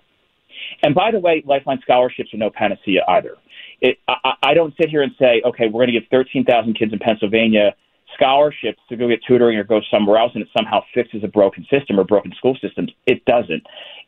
And 0.82 0.94
by 0.94 1.10
the 1.10 1.18
way, 1.18 1.42
Lifeline 1.46 1.80
scholarships 1.82 2.32
are 2.32 2.38
no 2.38 2.50
panacea 2.50 3.02
either. 3.08 3.36
It, 3.80 3.98
I, 4.08 4.34
I 4.42 4.54
don't 4.54 4.74
sit 4.80 4.90
here 4.90 5.02
and 5.02 5.12
say, 5.18 5.42
okay, 5.44 5.66
we're 5.66 5.84
going 5.84 5.92
to 5.92 6.00
give 6.00 6.08
13,000 6.10 6.74
kids 6.74 6.92
in 6.92 6.98
Pennsylvania 6.98 7.74
scholarships 8.14 8.80
to 8.88 8.96
go 8.96 9.08
get 9.08 9.20
tutoring 9.26 9.56
or 9.58 9.64
go 9.64 9.80
somewhere 9.90 10.18
else 10.18 10.32
and 10.34 10.42
it 10.42 10.48
somehow 10.56 10.80
fixes 10.94 11.22
a 11.24 11.28
broken 11.28 11.66
system 11.70 11.98
or 11.98 12.04
broken 12.04 12.32
school 12.36 12.56
systems. 12.60 12.90
It 13.06 13.24
doesn't. 13.24 13.62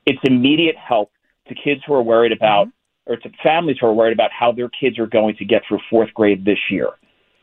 It's 0.06 0.20
immediate 0.24 0.76
help 0.76 1.10
to 1.48 1.54
kids 1.54 1.82
who 1.86 1.94
are 1.94 2.02
worried 2.02 2.32
about 2.32 2.68
mm-hmm. 2.68 3.12
or 3.12 3.16
to 3.16 3.30
families 3.42 3.76
who 3.80 3.86
are 3.86 3.92
worried 3.92 4.12
about 4.12 4.30
how 4.32 4.52
their 4.52 4.68
kids 4.68 4.98
are 4.98 5.06
going 5.06 5.36
to 5.36 5.44
get 5.44 5.62
through 5.66 5.80
fourth 5.90 6.12
grade 6.14 6.44
this 6.44 6.58
year. 6.70 6.90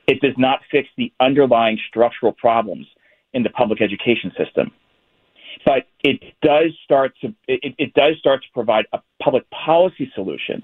It 0.08 0.22
does 0.22 0.34
not 0.38 0.60
fix 0.72 0.88
the 0.98 1.14
underlying 1.20 1.78
structural 1.88 2.32
problems 2.32 2.88
in 3.34 3.44
the 3.44 3.50
public 3.50 3.82
education 3.82 4.32
system. 4.38 4.72
But 5.66 5.88
it 6.04 6.22
does 6.42 6.72
start 6.84 7.14
to 7.22 7.34
it, 7.48 7.76
it 7.78 7.94
does 7.94 8.18
start 8.18 8.42
to 8.44 8.48
provide 8.54 8.86
a 8.94 9.00
public 9.22 9.44
policy 9.52 10.10
solutions, 10.16 10.64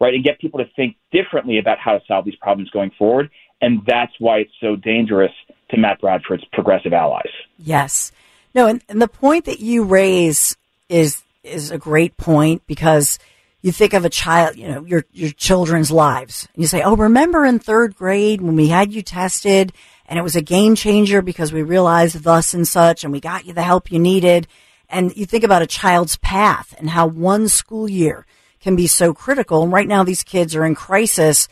right, 0.00 0.14
and 0.14 0.22
get 0.22 0.38
people 0.38 0.60
to 0.60 0.70
think 0.76 0.96
differently 1.12 1.58
about 1.58 1.78
how 1.78 1.92
to 1.92 2.00
solve 2.06 2.24
these 2.24 2.36
problems 2.36 2.70
going 2.70 2.92
forward 2.98 3.30
and 3.60 3.82
that's 3.86 4.12
why 4.18 4.38
it's 4.38 4.52
so 4.60 4.76
dangerous 4.76 5.32
to 5.70 5.76
Matt 5.76 6.00
Bradford's 6.00 6.44
progressive 6.52 6.92
allies. 6.92 7.30
Yes. 7.58 8.12
No, 8.54 8.66
and, 8.66 8.82
and 8.88 9.00
the 9.02 9.08
point 9.08 9.44
that 9.44 9.60
you 9.60 9.84
raise 9.84 10.56
is 10.88 11.22
is 11.42 11.70
a 11.70 11.78
great 11.78 12.16
point 12.16 12.62
because 12.66 13.18
you 13.62 13.72
think 13.72 13.92
of 13.92 14.04
a 14.04 14.10
child, 14.10 14.56
you 14.56 14.68
know, 14.68 14.84
your 14.84 15.04
your 15.12 15.30
children's 15.30 15.90
lives. 15.90 16.48
And 16.54 16.62
you 16.62 16.68
say, 16.68 16.82
"Oh, 16.82 16.96
remember 16.96 17.44
in 17.44 17.58
3rd 17.58 17.96
grade 17.96 18.40
when 18.40 18.56
we 18.56 18.68
had 18.68 18.92
you 18.92 19.02
tested 19.02 19.72
and 20.06 20.18
it 20.18 20.22
was 20.22 20.36
a 20.36 20.42
game 20.42 20.74
changer 20.74 21.20
because 21.20 21.52
we 21.52 21.62
realized 21.62 22.22
thus 22.22 22.54
and 22.54 22.66
such 22.66 23.04
and 23.04 23.12
we 23.12 23.20
got 23.20 23.44
you 23.44 23.52
the 23.52 23.62
help 23.62 23.92
you 23.92 23.98
needed." 23.98 24.46
And 24.90 25.14
you 25.16 25.26
think 25.26 25.44
about 25.44 25.60
a 25.60 25.66
child's 25.66 26.16
path 26.16 26.74
and 26.78 26.88
how 26.88 27.06
one 27.06 27.48
school 27.48 27.90
year 27.90 28.24
can 28.60 28.74
be 28.74 28.86
so 28.86 29.12
critical. 29.12 29.62
And 29.62 29.72
right 29.72 29.86
now 29.86 30.02
these 30.02 30.24
kids 30.24 30.56
are 30.56 30.64
in 30.64 30.74
crisis 30.74 31.46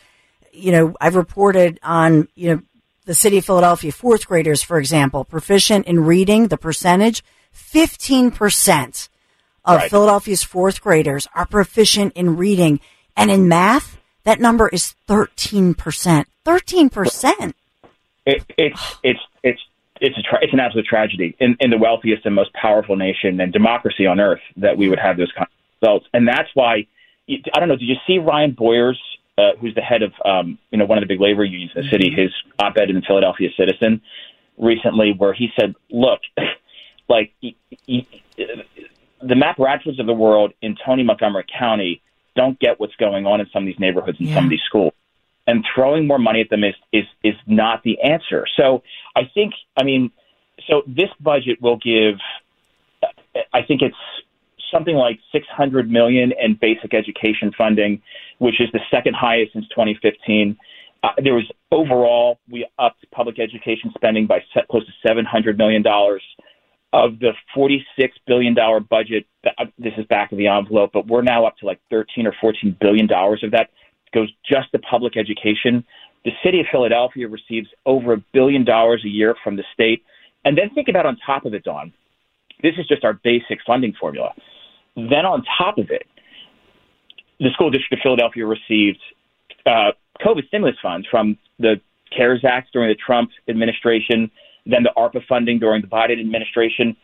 you 0.57 0.71
know, 0.71 0.95
I've 0.99 1.15
reported 1.15 1.79
on, 1.83 2.27
you 2.35 2.55
know, 2.55 2.61
the 3.05 3.13
city 3.13 3.37
of 3.37 3.45
Philadelphia 3.45 3.91
fourth 3.91 4.27
graders, 4.27 4.61
for 4.61 4.77
example, 4.77 5.23
proficient 5.23 5.87
in 5.87 6.01
reading, 6.01 6.49
the 6.49 6.57
percentage, 6.57 7.23
15% 7.55 9.09
of 9.65 9.77
right. 9.77 9.89
Philadelphia's 9.89 10.43
fourth 10.43 10.81
graders 10.81 11.27
are 11.33 11.45
proficient 11.45 12.13
in 12.13 12.37
reading. 12.37 12.79
And 13.15 13.31
in 13.31 13.47
math, 13.47 13.97
that 14.23 14.39
number 14.39 14.67
is 14.67 14.93
13%. 15.07 16.25
13%. 16.45 17.53
It, 18.25 18.43
it's, 18.57 18.95
it's, 19.03 19.19
it's, 19.43 19.61
it's, 20.01 20.17
a 20.17 20.21
tra- 20.21 20.39
it's 20.41 20.53
an 20.53 20.59
absolute 20.59 20.85
tragedy 20.85 21.35
in, 21.39 21.55
in 21.59 21.69
the 21.69 21.77
wealthiest 21.77 22.25
and 22.25 22.35
most 22.35 22.53
powerful 22.53 22.95
nation 22.95 23.39
and 23.39 23.51
democracy 23.51 24.05
on 24.05 24.19
earth 24.19 24.41
that 24.57 24.77
we 24.77 24.89
would 24.89 24.99
have 24.99 25.17
those 25.17 25.31
kind 25.31 25.47
of 25.47 25.81
results. 25.81 26.07
And 26.13 26.27
that's 26.27 26.49
why, 26.53 26.87
I 27.29 27.59
don't 27.59 27.69
know, 27.69 27.77
did 27.77 27.87
you 27.87 27.95
see 28.05 28.19
Ryan 28.19 28.51
Boyer's 28.51 29.01
uh, 29.37 29.51
who's 29.59 29.75
the 29.75 29.81
head 29.81 30.01
of 30.03 30.13
um, 30.25 30.57
you 30.71 30.77
know 30.77 30.85
one 30.85 30.97
of 30.97 31.01
the 31.01 31.07
big 31.07 31.21
labor 31.21 31.43
unions 31.43 31.71
in 31.75 31.83
the 31.83 31.89
city, 31.89 32.09
his 32.09 32.31
op-ed 32.59 32.89
in 32.89 32.95
the 32.95 33.01
Philadelphia 33.01 33.49
Citizen 33.57 34.01
recently, 34.57 35.13
where 35.15 35.33
he 35.33 35.49
said, 35.59 35.75
"Look, 35.89 36.21
like 37.09 37.33
he, 37.39 37.55
he, 37.85 38.07
the 38.35 39.35
Matt 39.35 39.57
Bradfords 39.57 39.99
of 39.99 40.07
the 40.07 40.13
world 40.13 40.53
in 40.61 40.75
Tony 40.83 41.03
Montgomery 41.03 41.45
County 41.57 42.01
don't 42.35 42.59
get 42.59 42.79
what's 42.79 42.95
going 42.95 43.25
on 43.25 43.39
in 43.41 43.47
some 43.51 43.63
of 43.63 43.67
these 43.67 43.79
neighborhoods 43.79 44.19
and 44.19 44.29
yeah. 44.29 44.35
some 44.35 44.45
of 44.45 44.49
these 44.49 44.63
schools." 44.65 44.93
And 45.49 45.63
throwing 45.73 46.07
more 46.07 46.19
money 46.19 46.41
at 46.41 46.49
them 46.49 46.65
is, 46.65 46.75
is 46.91 47.05
is 47.23 47.35
not 47.45 47.81
the 47.83 48.01
answer. 48.01 48.45
So 48.57 48.83
I 49.15 49.31
think, 49.33 49.53
I 49.77 49.83
mean, 49.83 50.11
so 50.69 50.83
this 50.85 51.09
budget 51.19 51.61
will 51.61 51.77
give. 51.77 52.15
I 53.53 53.61
think 53.61 53.81
it's 53.81 53.95
something 54.71 54.95
like 54.95 55.19
600 55.31 55.89
million 55.89 56.33
in 56.41 56.57
basic 56.59 56.93
education 56.93 57.51
funding, 57.57 58.01
which 58.39 58.59
is 58.59 58.69
the 58.73 58.79
second 58.91 59.15
highest 59.15 59.53
since 59.53 59.67
2015. 59.69 60.57
Uh, 61.03 61.09
there 61.23 61.33
was 61.33 61.45
overall 61.71 62.39
we 62.49 62.67
upped 62.79 63.05
public 63.11 63.39
education 63.39 63.91
spending 63.95 64.25
by 64.25 64.39
set, 64.53 64.67
close 64.67 64.85
to 64.85 64.91
700 65.07 65.57
million 65.57 65.81
dollars. 65.81 66.23
Of 66.93 67.19
the 67.19 67.33
46 67.53 68.17
billion 68.25 68.53
dollar 68.53 68.79
budget, 68.79 69.25
uh, 69.45 69.65
this 69.77 69.91
is 69.97 70.05
back 70.05 70.31
of 70.31 70.37
the 70.37 70.47
envelope, 70.47 70.91
but 70.93 71.05
we're 71.05 71.21
now 71.21 71.45
up 71.45 71.57
to 71.57 71.65
like 71.65 71.81
13 71.89 72.25
or 72.25 72.33
14 72.39 72.77
billion 72.79 73.07
dollars 73.07 73.43
of 73.43 73.51
that 73.51 73.69
goes 74.13 74.31
just 74.49 74.71
to 74.71 74.79
public 74.79 75.17
education. 75.17 75.83
The 76.23 76.31
city 76.43 76.61
of 76.61 76.65
Philadelphia 76.71 77.27
receives 77.27 77.67
over 77.85 78.13
a 78.13 78.23
billion 78.33 78.63
dollars 78.63 79.03
a 79.05 79.09
year 79.09 79.35
from 79.43 79.57
the 79.57 79.63
state. 79.73 80.03
And 80.45 80.57
then 80.57 80.69
think 80.73 80.87
about 80.87 81.05
on 81.05 81.17
top 81.25 81.45
of 81.45 81.53
it, 81.53 81.63
Dawn, 81.63 81.93
This 82.63 82.73
is 82.77 82.87
just 82.87 83.03
our 83.03 83.13
basic 83.13 83.59
funding 83.65 83.93
formula. 83.99 84.33
Then 84.97 85.25
on 85.25 85.43
top 85.57 85.77
of 85.77 85.89
it, 85.91 86.07
the 87.39 87.51
school 87.53 87.69
district 87.69 87.93
of 87.93 87.99
Philadelphia 88.01 88.45
received 88.45 88.99
uh, 89.65 89.91
COVID 90.21 90.47
stimulus 90.47 90.75
funds 90.81 91.07
from 91.09 91.37
the 91.59 91.79
CARES 92.15 92.43
Act 92.43 92.73
during 92.73 92.89
the 92.89 92.95
Trump 92.95 93.29
administration, 93.47 94.31
then 94.65 94.81
the 94.83 94.91
ARPA 94.97 95.25
funding 95.27 95.59
during 95.59 95.81
the 95.81 95.87
Biden 95.87 96.19
administration. 96.19 96.97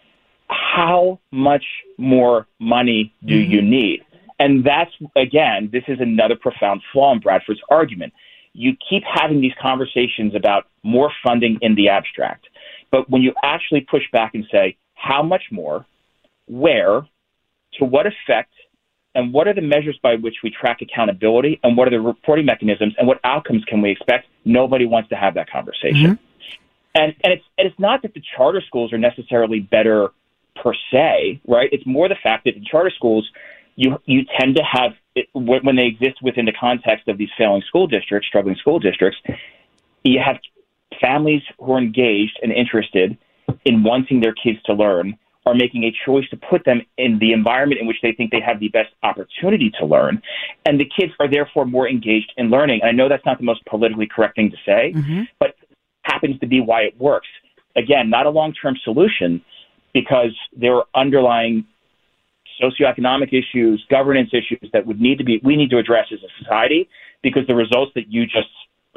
How 0.49 1.19
much 1.31 1.63
more 1.97 2.47
money 2.59 3.13
do 3.23 3.39
mm-hmm. 3.39 3.51
you 3.51 3.61
need? 3.61 4.03
And 4.39 4.65
that's, 4.65 4.91
again, 5.15 5.69
this 5.71 5.83
is 5.87 5.99
another 5.99 6.35
profound 6.35 6.81
flaw 6.91 7.13
in 7.13 7.19
Bradford's 7.19 7.61
argument. 7.69 8.11
You 8.53 8.75
keep 8.89 9.03
having 9.05 9.39
these 9.39 9.53
conversations 9.61 10.33
about 10.35 10.65
more 10.81 11.11
funding 11.23 11.59
in 11.61 11.75
the 11.75 11.89
abstract. 11.89 12.47
But 12.91 13.09
when 13.09 13.21
you 13.21 13.33
actually 13.43 13.81
push 13.81 14.03
back 14.11 14.33
and 14.33 14.45
say, 14.51 14.77
how 14.95 15.21
much 15.21 15.43
more, 15.51 15.85
where, 16.47 17.07
to 17.79 17.85
what 17.85 18.05
effect, 18.07 18.53
and 19.15 19.33
what 19.33 19.47
are 19.47 19.53
the 19.53 19.61
measures 19.61 19.97
by 20.01 20.15
which 20.15 20.37
we 20.43 20.49
track 20.49 20.81
accountability, 20.81 21.59
and 21.63 21.77
what 21.77 21.87
are 21.87 21.91
the 21.91 22.01
reporting 22.01 22.45
mechanisms, 22.45 22.93
and 22.97 23.07
what 23.07 23.19
outcomes 23.23 23.63
can 23.65 23.81
we 23.81 23.91
expect, 23.91 24.27
nobody 24.45 24.85
wants 24.85 25.09
to 25.09 25.15
have 25.15 25.35
that 25.35 25.49
conversation. 25.49 26.17
Mm-hmm. 26.17 26.23
And, 26.95 27.15
and, 27.23 27.33
it's, 27.33 27.43
and 27.57 27.67
it's 27.67 27.79
not 27.79 28.01
that 28.03 28.13
the 28.13 28.23
charter 28.35 28.61
schools 28.65 28.93
are 28.93 28.97
necessarily 28.97 29.59
better 29.59 30.09
per 30.55 30.73
se, 30.91 31.41
right? 31.47 31.69
It's 31.71 31.85
more 31.85 32.07
the 32.07 32.17
fact 32.21 32.45
that 32.45 32.55
in 32.55 32.63
charter 32.65 32.91
schools, 32.95 33.29
you 33.75 33.97
you 34.05 34.23
tend 34.39 34.55
to 34.57 34.63
have 34.63 34.91
it, 35.15 35.27
when 35.33 35.75
they 35.75 35.85
exist 35.85 36.21
within 36.21 36.45
the 36.45 36.51
context 36.51 37.07
of 37.07 37.17
these 37.17 37.29
failing 37.35 37.63
school 37.67 37.87
districts, 37.87 38.27
struggling 38.27 38.55
school 38.55 38.79
districts, 38.79 39.19
you 40.03 40.19
have 40.23 40.37
families 41.01 41.41
who 41.59 41.73
are 41.73 41.79
engaged 41.79 42.39
and 42.43 42.51
interested 42.51 43.17
in 43.65 43.83
wanting 43.83 44.21
their 44.21 44.33
kids 44.33 44.61
to 44.65 44.73
learn 44.73 45.17
are 45.45 45.53
making 45.53 45.83
a 45.83 45.91
choice 46.05 46.27
to 46.29 46.37
put 46.37 46.63
them 46.65 46.81
in 46.97 47.19
the 47.19 47.33
environment 47.33 47.81
in 47.81 47.87
which 47.87 47.97
they 48.01 48.13
think 48.13 48.31
they 48.31 48.39
have 48.39 48.59
the 48.59 48.69
best 48.69 48.89
opportunity 49.03 49.71
to 49.79 49.85
learn. 49.85 50.21
And 50.65 50.79
the 50.79 50.85
kids 50.85 51.11
are 51.19 51.29
therefore 51.29 51.65
more 51.65 51.87
engaged 51.87 52.31
in 52.37 52.49
learning. 52.49 52.79
And 52.81 52.89
I 52.89 52.93
know 52.93 53.09
that's 53.09 53.25
not 53.25 53.39
the 53.39 53.43
most 53.43 53.65
politically 53.65 54.07
correct 54.07 54.35
thing 54.35 54.51
to 54.51 54.57
say, 54.65 54.93
mm-hmm. 54.95 55.23
but 55.39 55.55
happens 56.03 56.39
to 56.39 56.47
be 56.47 56.61
why 56.61 56.81
it 56.81 56.97
works. 56.99 57.27
Again, 57.75 58.09
not 58.09 58.25
a 58.25 58.29
long 58.29 58.53
term 58.53 58.75
solution 58.83 59.43
because 59.93 60.35
there 60.55 60.75
are 60.75 60.85
underlying 60.95 61.65
socioeconomic 62.61 63.33
issues, 63.33 63.83
governance 63.89 64.29
issues 64.31 64.69
that 64.73 64.85
would 64.85 65.01
need 65.01 65.17
to 65.17 65.23
be 65.23 65.41
we 65.43 65.55
need 65.55 65.69
to 65.71 65.77
address 65.77 66.07
as 66.11 66.19
a 66.19 66.43
society 66.43 66.87
because 67.21 67.45
the 67.47 67.55
results 67.55 67.91
that 67.95 68.11
you 68.11 68.25
just 68.25 68.49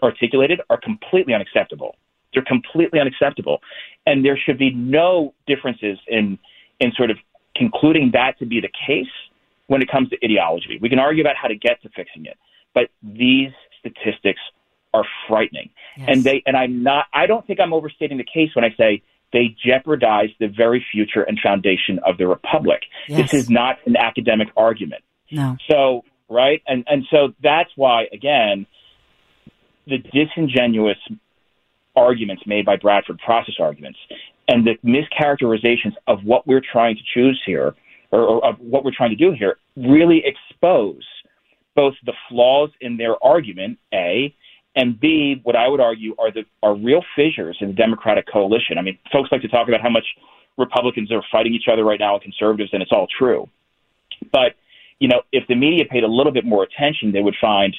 articulated 0.03 0.61
are 0.69 0.79
completely 0.79 1.33
unacceptable. 1.35 1.97
They're 2.37 2.45
completely 2.45 3.01
unacceptable. 3.01 3.63
And 4.05 4.23
there 4.25 4.37
should 4.37 4.59
be 4.59 4.71
no 4.71 5.33
differences 5.47 5.99
in 6.07 6.39
in 6.79 6.93
sort 6.93 7.11
of 7.11 7.17
concluding 7.57 8.11
that 8.13 8.39
to 8.39 8.45
be 8.47 8.61
the 8.61 8.69
case 8.87 9.07
when 9.69 9.81
it 9.81 9.91
comes 9.91 10.11
to 10.11 10.19
ideology. 10.23 10.79
We 10.81 10.91
can 10.91 10.99
argue 10.99 11.23
about 11.23 11.37
how 11.41 11.49
to 11.49 11.57
get 11.57 11.83
to 11.83 11.89
fixing 11.89 12.27
it, 12.27 12.37
but 12.75 12.91
these 13.03 13.51
statistics 13.81 14.41
are 14.93 15.05
frightening. 15.27 15.71
Yes. 15.97 16.09
And 16.11 16.25
they 16.25 16.43
and 16.47 16.57
I'm 16.57 16.83
not 16.83 17.07
I 17.15 17.27
don't 17.27 17.47
think 17.47 17.59
I'm 17.59 17.73
overstating 17.73 18.19
the 18.19 18.25
case 18.25 18.51
when 18.55 18.65
I 18.65 18.75
say 18.77 19.03
they 19.33 19.57
jeopardize 19.65 20.31
the 20.39 20.49
very 20.49 20.85
future 20.93 21.23
and 21.23 21.39
foundation 21.43 21.99
of 22.07 22.19
the 22.19 22.27
republic. 22.27 22.83
Yes. 23.09 23.31
This 23.31 23.43
is 23.43 23.51
not 23.51 23.79
an 23.87 23.97
academic 23.97 24.49
argument. 24.57 25.03
No. 25.31 25.57
So, 25.71 26.05
right? 26.29 26.63
And 26.67 26.85
and 26.87 27.05
so 27.11 27.33
that's 27.43 27.71
why 27.77 28.05
again 28.13 28.67
the 29.87 29.99
disingenuous 29.99 30.99
arguments 31.97 32.43
made 32.47 32.65
by 32.65 32.77
Bradford 32.77 33.19
process 33.19 33.55
arguments 33.61 33.99
and 34.49 34.67
the 34.67 34.77
mischaracterizations 34.85 35.95
of 36.07 36.23
what 36.25 36.47
we're 36.47 36.63
trying 36.73 36.97
to 36.97 37.03
choose 37.15 37.41
here 37.45 37.75
or, 38.13 38.21
or 38.21 38.45
of 38.45 38.57
what 38.61 38.85
we're 38.85 38.95
trying 38.97 39.11
to 39.11 39.17
do 39.17 39.33
here 39.33 39.59
really 39.77 40.23
expose 40.25 41.03
both 41.75 41.95
the 42.05 42.13
flaws 42.29 42.71
in 42.81 42.97
their 42.97 43.23
argument, 43.23 43.79
A, 43.93 44.35
and 44.77 44.99
B, 44.99 45.41
what 45.43 45.57
I 45.57 45.69
would 45.69 45.81
argue 45.81 46.15
are 46.19 46.31
the 46.31 46.45
are 46.63 46.75
real 46.75 47.03
fissures 47.15 47.57
in 47.61 47.69
the 47.69 47.75
Democratic 47.75 48.27
coalition. 48.31 48.79
I 48.79 48.83
mean, 48.83 48.99
folks 49.13 49.31
like 49.33 49.43
to 49.43 49.49
talk 49.49 49.69
about 49.69 49.81
how 49.81 49.91
much 49.91 50.05
Republicans 50.59 51.11
are 51.11 51.23
fighting 51.33 51.55
each 51.55 51.69
other 51.71 51.85
right 51.85 52.01
now 52.01 52.15
and 52.15 52.23
conservatives, 52.23 52.71
and 52.73 52.83
it's 52.83 52.93
all 52.93 53.07
true. 53.19 53.49
But 54.33 54.55
you 54.99 55.09
know, 55.09 55.23
if 55.33 55.47
the 55.49 55.55
media 55.55 55.85
paid 55.91 56.05
a 56.05 56.09
little 56.09 56.33
bit 56.33 56.45
more 56.45 56.63
attention, 56.63 57.13
they 57.13 57.23
would 57.23 57.37
find 57.41 57.75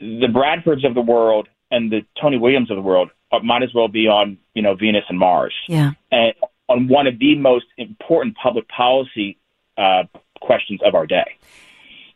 the 0.00 0.28
Bradfords 0.28 0.86
of 0.86 0.94
the 0.94 1.00
world 1.00 1.48
and 1.70 1.90
the 1.90 2.04
Tony 2.20 2.38
Williams 2.38 2.70
of 2.70 2.76
the 2.76 2.82
world 2.82 3.10
might 3.42 3.62
as 3.62 3.72
well 3.74 3.88
be 3.88 4.06
on 4.08 4.38
you 4.54 4.62
know 4.62 4.74
Venus 4.74 5.04
and 5.08 5.18
Mars. 5.18 5.54
Yeah. 5.68 5.92
And 6.10 6.34
on 6.68 6.88
one 6.88 7.06
of 7.06 7.18
the 7.18 7.36
most 7.36 7.66
important 7.78 8.36
public 8.36 8.68
policy 8.68 9.38
uh, 9.76 10.04
questions 10.40 10.80
of 10.84 10.94
our 10.94 11.06
day 11.06 11.38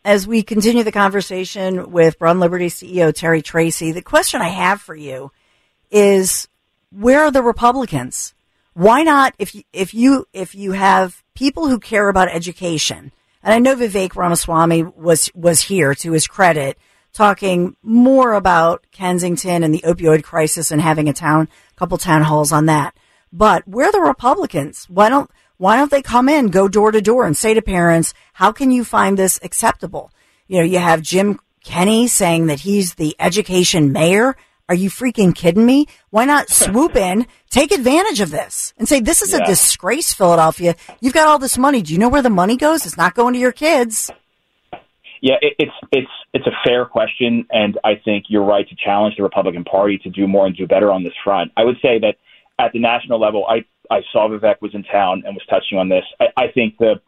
as 0.07 0.25
we 0.25 0.41
continue 0.45 0.85
the 0.85 0.93
conversation 0.93 1.91
with 1.91 2.17
Broad 2.21 2.37
Liberty 2.37 2.69
CEO 2.69 3.13
Terry 3.13 3.43
Tracy, 3.43 3.91
the 3.91 4.01
question 4.01 4.41
I 4.41 4.49
have 4.49 4.81
for 4.81 4.95
you 4.95 5.33
is 5.91 6.47
where 6.91 7.25
are 7.25 7.33
the 7.33 7.43
Republicans? 7.43 8.33
Why 8.75 9.03
not 9.03 9.35
if 9.41 9.53
you, 9.55 9.65
if 9.73 9.95
you 9.95 10.29
if 10.33 10.55
you 10.55 10.73
have 10.73 11.25
people 11.35 11.67
who 11.67 11.81
care 11.81 12.09
about 12.09 12.29
education, 12.29 13.11
and 13.43 13.53
I 13.53 13.59
know 13.59 13.75
Vivek 13.75 14.15
Ramaswamy 14.15 14.85
was 14.85 15.29
was 15.35 15.63
here 15.63 15.93
to 15.97 16.13
his 16.13 16.29
credit, 16.29 16.79
talking 17.17 17.75
more 17.83 18.35
about 18.35 18.85
Kensington 18.93 19.63
and 19.63 19.73
the 19.73 19.81
opioid 19.81 20.23
crisis 20.23 20.71
and 20.71 20.83
having 20.83 21.09
a 21.09 21.15
town 21.15 21.49
couple 21.75 21.97
town 21.97 22.23
halls 22.23 22.53
on 22.53 22.67
that. 22.67 22.95
But 23.33 23.67
where 23.67 23.89
are 23.89 23.93
the 23.93 24.03
Republicans? 24.03 24.87
Why 24.91 25.09
don't 25.09 25.31
why 25.57 25.77
don't 25.77 25.91
they 25.91 26.03
come 26.03 26.29
in, 26.29 26.49
go 26.49 26.69
door 26.69 26.93
to 26.93 27.01
door 27.01 27.25
and 27.25 27.35
say 27.35 27.55
to 27.55 27.63
parents, 27.63 28.13
how 28.35 28.53
can 28.53 28.71
you 28.71 28.85
find 28.85 29.17
this 29.17 29.41
acceptable? 29.43 30.11
You 30.47 30.59
know, 30.59 30.65
you 30.65 30.79
have 30.79 31.01
Jim 31.01 31.41
Kenney 31.65 32.07
saying 32.07 32.47
that 32.47 32.61
he's 32.61 32.95
the 32.95 33.17
education 33.19 33.93
mayor. 33.93 34.37
Are 34.69 34.75
you 34.75 34.91
freaking 34.91 35.35
kidding 35.35 35.65
me? 35.65 35.87
Why 36.11 36.27
not 36.27 36.51
swoop 36.63 36.97
in, 36.97 37.27
take 37.49 37.73
advantage 37.73 38.21
of 38.21 38.31
this 38.31 38.75
and 38.77 38.87
say, 38.87 39.01
this 39.01 39.23
is 39.23 39.33
yeah. 39.33 39.39
a 39.43 39.47
disgrace, 39.47 40.13
Philadelphia. 40.13 40.77
You've 41.01 41.15
got 41.15 41.29
all 41.29 41.39
this 41.39 41.57
money. 41.57 41.81
Do 41.81 41.95
you 41.95 41.99
know 41.99 42.11
where 42.11 42.21
the 42.21 42.29
money 42.29 42.59
goes? 42.59 42.85
It's 42.85 42.99
not 42.99 43.15
going 43.15 43.33
to 43.33 43.41
your 43.41 43.53
kids. 43.53 44.11
Yeah, 45.21 45.37
it, 45.41 45.55
it's 45.59 45.73
it's 45.93 46.11
it's 46.33 46.47
a 46.47 46.53
fair 46.65 46.85
question, 46.85 47.47
and 47.51 47.79
I 47.85 48.01
think 48.05 48.27
you're 48.29 48.45
right 48.45 48.69
to 48.69 48.77
challenge 48.77 49.17
the 49.17 49.23
Republican 49.23 49.65
Party 49.65 49.99
to 49.99 50.11
do 50.11 50.27
more 50.27 50.47
and 50.47 50.57
do 50.57 50.67
better 50.67 50.93
on 50.93 51.05
this 51.05 51.15
front. 51.25 51.53
I 51.57 51.65
would 51.65 51.77
say 51.81 51.99
that 52.01 52.17
at 52.59 52.73
the 52.73 52.79
national 52.79 53.21
level, 53.21 53.47
I 53.49 53.65
I 53.91 54.03
saw 54.13 54.29
Vivek 54.29 54.57
was 54.61 54.75
in 54.75 54.83
town 54.85 55.23
and 55.27 55.35
was 55.35 55.45
touching 55.49 55.79
on 55.79 55.89
this. 55.89 56.05
I, 56.21 56.27
I 56.37 56.49
think 56.49 56.79
the 56.79 57.01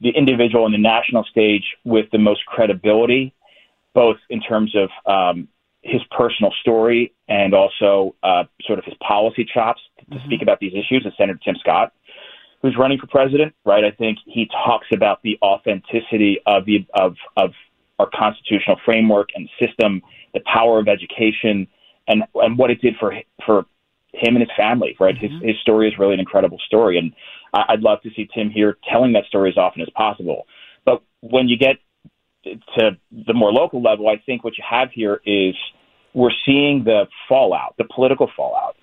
the 0.00 0.10
individual 0.10 0.64
on 0.64 0.72
the 0.72 0.78
national 0.78 1.24
stage 1.24 1.64
with 1.84 2.10
the 2.12 2.18
most 2.18 2.44
credibility, 2.46 3.34
both 3.94 4.18
in 4.28 4.40
terms 4.40 4.74
of 4.76 4.90
um, 5.10 5.48
his 5.82 6.02
personal 6.10 6.52
story 6.60 7.14
and 7.28 7.54
also 7.54 8.14
uh, 8.22 8.44
sort 8.66 8.78
of 8.78 8.84
his 8.84 8.94
policy 9.06 9.46
chops 9.52 9.80
to 9.98 10.04
mm-hmm. 10.04 10.26
speak 10.26 10.42
about 10.42 10.60
these 10.60 10.72
issues, 10.72 11.04
is 11.06 11.12
Senator 11.16 11.38
Tim 11.42 11.56
Scott, 11.60 11.92
who's 12.66 12.76
running 12.76 12.98
for 12.98 13.06
president. 13.06 13.54
Right, 13.64 13.84
I 13.84 13.90
think 13.90 14.18
he 14.26 14.48
talks 14.64 14.86
about 14.92 15.22
the 15.22 15.38
authenticity 15.42 16.38
of 16.46 16.64
the 16.64 16.86
of 16.94 17.16
of 17.36 17.52
our 17.98 18.08
constitutional 18.14 18.78
framework 18.84 19.30
and 19.34 19.48
system, 19.58 20.02
the 20.34 20.40
power 20.52 20.78
of 20.78 20.88
education, 20.88 21.66
and 22.08 22.24
and 22.34 22.58
what 22.58 22.70
it 22.70 22.80
did 22.80 22.94
for 22.98 23.14
for 23.44 23.66
him 24.12 24.36
and 24.36 24.40
his 24.40 24.50
family, 24.56 24.96
right? 24.98 25.14
Mm-hmm. 25.14 25.40
His 25.40 25.54
his 25.54 25.60
story 25.60 25.88
is 25.88 25.98
really 25.98 26.14
an 26.14 26.20
incredible 26.20 26.58
story, 26.66 26.98
and 26.98 27.12
I, 27.52 27.74
I'd 27.74 27.80
love 27.80 28.02
to 28.02 28.10
see 28.14 28.28
Tim 28.34 28.50
here 28.50 28.76
telling 28.90 29.12
that 29.12 29.24
story 29.26 29.50
as 29.50 29.56
often 29.56 29.82
as 29.82 29.88
possible. 29.94 30.46
But 30.84 31.02
when 31.20 31.48
you 31.48 31.56
get 31.56 31.76
to 32.44 32.96
the 33.26 33.34
more 33.34 33.52
local 33.52 33.82
level, 33.82 34.08
I 34.08 34.18
think 34.24 34.44
what 34.44 34.56
you 34.56 34.64
have 34.68 34.90
here 34.92 35.20
is 35.24 35.54
we're 36.14 36.30
seeing 36.44 36.84
the 36.84 37.06
fallout, 37.28 37.74
the 37.76 37.84
political 37.84 38.30
fallout 38.36 38.76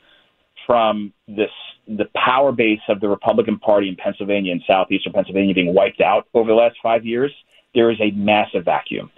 from 0.66 1.14
this 1.28 1.50
the 1.88 2.06
power 2.16 2.52
base 2.52 2.80
of 2.88 3.02
the 3.02 3.10
Republican 3.10 3.60
Party 3.60 3.90
in 3.90 3.96
Pennsylvania 3.96 4.52
and 4.52 4.62
southeastern 4.66 5.12
Pennsylvania 5.12 5.54
being 5.54 5.74
wiped 5.74 6.00
out 6.00 6.28
over 6.34 6.50
the 6.50 6.56
last 6.56 6.78
five 6.82 7.06
years. 7.06 7.32
There 7.76 7.92
is 7.92 7.98
a 8.00 8.12
massive 8.12 8.66
vacuum, 8.66 9.12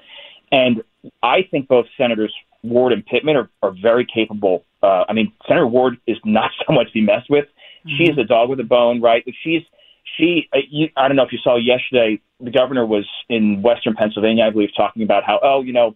and 0.51 0.81
I 1.21 1.43
think 1.51 1.67
both 1.67 1.85
Senators 1.97 2.33
Ward 2.63 2.93
and 2.93 3.05
Pittman 3.05 3.35
are, 3.35 3.49
are 3.61 3.73
very 3.81 4.05
capable. 4.05 4.63
Uh, 4.81 5.03
I 5.07 5.13
mean, 5.13 5.31
Senator 5.47 5.67
Ward 5.67 5.97
is 6.07 6.17
not 6.25 6.51
someone 6.65 6.85
to 6.85 6.91
be 6.91 7.01
messed 7.01 7.29
with. 7.29 7.45
Mm-hmm. 7.45 7.97
She 7.97 8.03
is 8.09 8.17
a 8.17 8.23
dog 8.23 8.49
with 8.49 8.59
a 8.59 8.63
bone, 8.63 9.01
right? 9.01 9.23
She's 9.43 9.61
she. 10.17 10.49
Uh, 10.53 10.59
you, 10.69 10.89
I 10.97 11.07
don't 11.07 11.17
know 11.17 11.23
if 11.23 11.31
you 11.31 11.39
saw 11.43 11.57
yesterday. 11.57 12.21
The 12.39 12.51
governor 12.51 12.85
was 12.85 13.05
in 13.29 13.61
Western 13.61 13.95
Pennsylvania, 13.95 14.45
I 14.45 14.49
believe, 14.49 14.69
talking 14.75 15.03
about 15.03 15.23
how 15.23 15.39
oh, 15.43 15.61
you 15.61 15.73
know, 15.73 15.95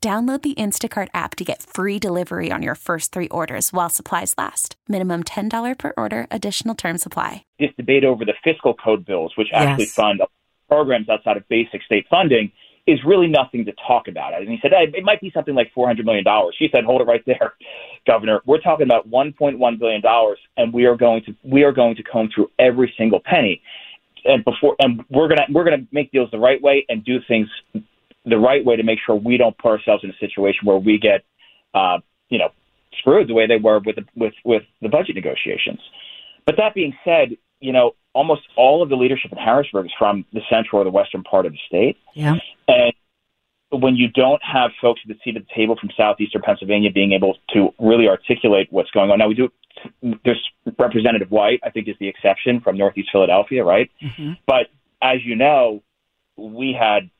Download 0.00 0.40
the 0.40 0.54
Instacart 0.54 1.08
app 1.12 1.34
to 1.34 1.44
get 1.44 1.60
free 1.60 1.98
delivery 1.98 2.52
on 2.52 2.62
your 2.62 2.76
first 2.76 3.10
three 3.10 3.26
orders 3.30 3.72
while 3.72 3.88
supplies 3.88 4.32
last. 4.38 4.76
Minimum 4.86 5.24
$10 5.24 5.76
per 5.76 5.92
order, 5.96 6.28
additional 6.30 6.76
term 6.76 6.98
supply. 6.98 7.44
This 7.58 7.70
debate 7.76 8.04
over 8.04 8.24
the 8.24 8.34
fiscal 8.44 8.74
code 8.74 9.04
bills, 9.04 9.32
which 9.36 9.48
actually 9.52 9.86
yes. 9.86 9.94
fund 9.94 10.22
programs 10.68 11.08
outside 11.08 11.36
of 11.36 11.48
basic 11.48 11.82
state 11.82 12.06
funding, 12.08 12.52
is 12.86 13.00
really 13.04 13.26
nothing 13.26 13.64
to 13.64 13.72
talk 13.88 14.06
about. 14.06 14.34
And 14.34 14.48
he 14.48 14.58
said 14.62 14.70
hey, 14.70 14.86
it 14.96 15.02
might 15.02 15.20
be 15.20 15.32
something 15.32 15.56
like 15.56 15.72
four 15.74 15.88
hundred 15.88 16.06
million 16.06 16.24
dollars. 16.24 16.54
She 16.56 16.68
said, 16.70 16.84
"Hold 16.84 17.02
it 17.02 17.04
right 17.04 17.22
there, 17.26 17.54
Governor. 18.06 18.40
We're 18.46 18.60
talking 18.60 18.86
about 18.86 19.08
one 19.08 19.32
point 19.32 19.58
one 19.58 19.78
billion 19.78 20.00
dollars, 20.00 20.38
and 20.56 20.72
we 20.72 20.86
are 20.86 20.96
going 20.96 21.24
to 21.24 21.34
we 21.42 21.64
are 21.64 21.72
going 21.72 21.96
to 21.96 22.04
comb 22.04 22.30
through 22.32 22.50
every 22.58 22.94
single 22.96 23.20
penny, 23.20 23.60
and 24.24 24.44
before 24.44 24.76
and 24.78 25.04
we're 25.10 25.28
gonna 25.28 25.46
we're 25.50 25.64
gonna 25.64 25.84
make 25.92 26.12
deals 26.12 26.30
the 26.30 26.38
right 26.38 26.62
way 26.62 26.86
and 26.88 27.04
do 27.04 27.18
things 27.28 27.48
the 28.28 28.38
right 28.38 28.64
way 28.64 28.76
to 28.76 28.82
make 28.82 28.98
sure 29.04 29.14
we 29.14 29.36
don't 29.36 29.56
put 29.58 29.70
ourselves 29.70 30.04
in 30.04 30.10
a 30.10 30.18
situation 30.18 30.60
where 30.64 30.78
we 30.78 30.98
get, 30.98 31.24
uh, 31.74 31.98
you 32.28 32.38
know, 32.38 32.50
screwed 32.98 33.28
the 33.28 33.34
way 33.34 33.46
they 33.46 33.56
were 33.56 33.80
with 33.84 33.96
the, 33.96 34.04
with 34.16 34.34
with 34.44 34.62
the 34.82 34.88
budget 34.88 35.14
negotiations. 35.14 35.80
But 36.46 36.56
that 36.56 36.74
being 36.74 36.94
said, 37.04 37.36
you 37.60 37.72
know, 37.72 37.94
almost 38.14 38.42
all 38.56 38.82
of 38.82 38.88
the 38.88 38.96
leadership 38.96 39.32
in 39.32 39.38
Harrisburg 39.38 39.86
is 39.86 39.92
from 39.98 40.24
the 40.32 40.40
central 40.50 40.80
or 40.80 40.84
the 40.84 40.90
western 40.90 41.22
part 41.22 41.46
of 41.46 41.52
the 41.52 41.58
state. 41.66 41.96
Yeah. 42.14 42.36
And 42.66 42.92
when 43.70 43.96
you 43.96 44.08
don't 44.08 44.42
have 44.42 44.70
folks 44.80 45.00
at 45.04 45.08
the 45.14 45.20
seat 45.22 45.36
of 45.36 45.44
the 45.46 45.54
table 45.54 45.76
from 45.78 45.90
southeastern 45.96 46.42
Pennsylvania 46.42 46.90
being 46.90 47.12
able 47.12 47.36
to 47.50 47.68
really 47.78 48.08
articulate 48.08 48.68
what's 48.70 48.90
going 48.90 49.10
on, 49.10 49.18
now 49.18 49.28
we 49.28 49.34
do. 49.34 49.50
There's 50.24 50.42
Representative 50.78 51.30
White, 51.30 51.60
I 51.62 51.70
think, 51.70 51.86
is 51.86 51.94
the 52.00 52.08
exception 52.08 52.60
from 52.60 52.76
Northeast 52.76 53.10
Philadelphia, 53.12 53.64
right? 53.64 53.90
Mm-hmm. 54.02 54.32
But 54.46 54.68
as 55.02 55.18
you 55.24 55.36
know, 55.36 55.82
we 56.36 56.76
had 56.78 57.10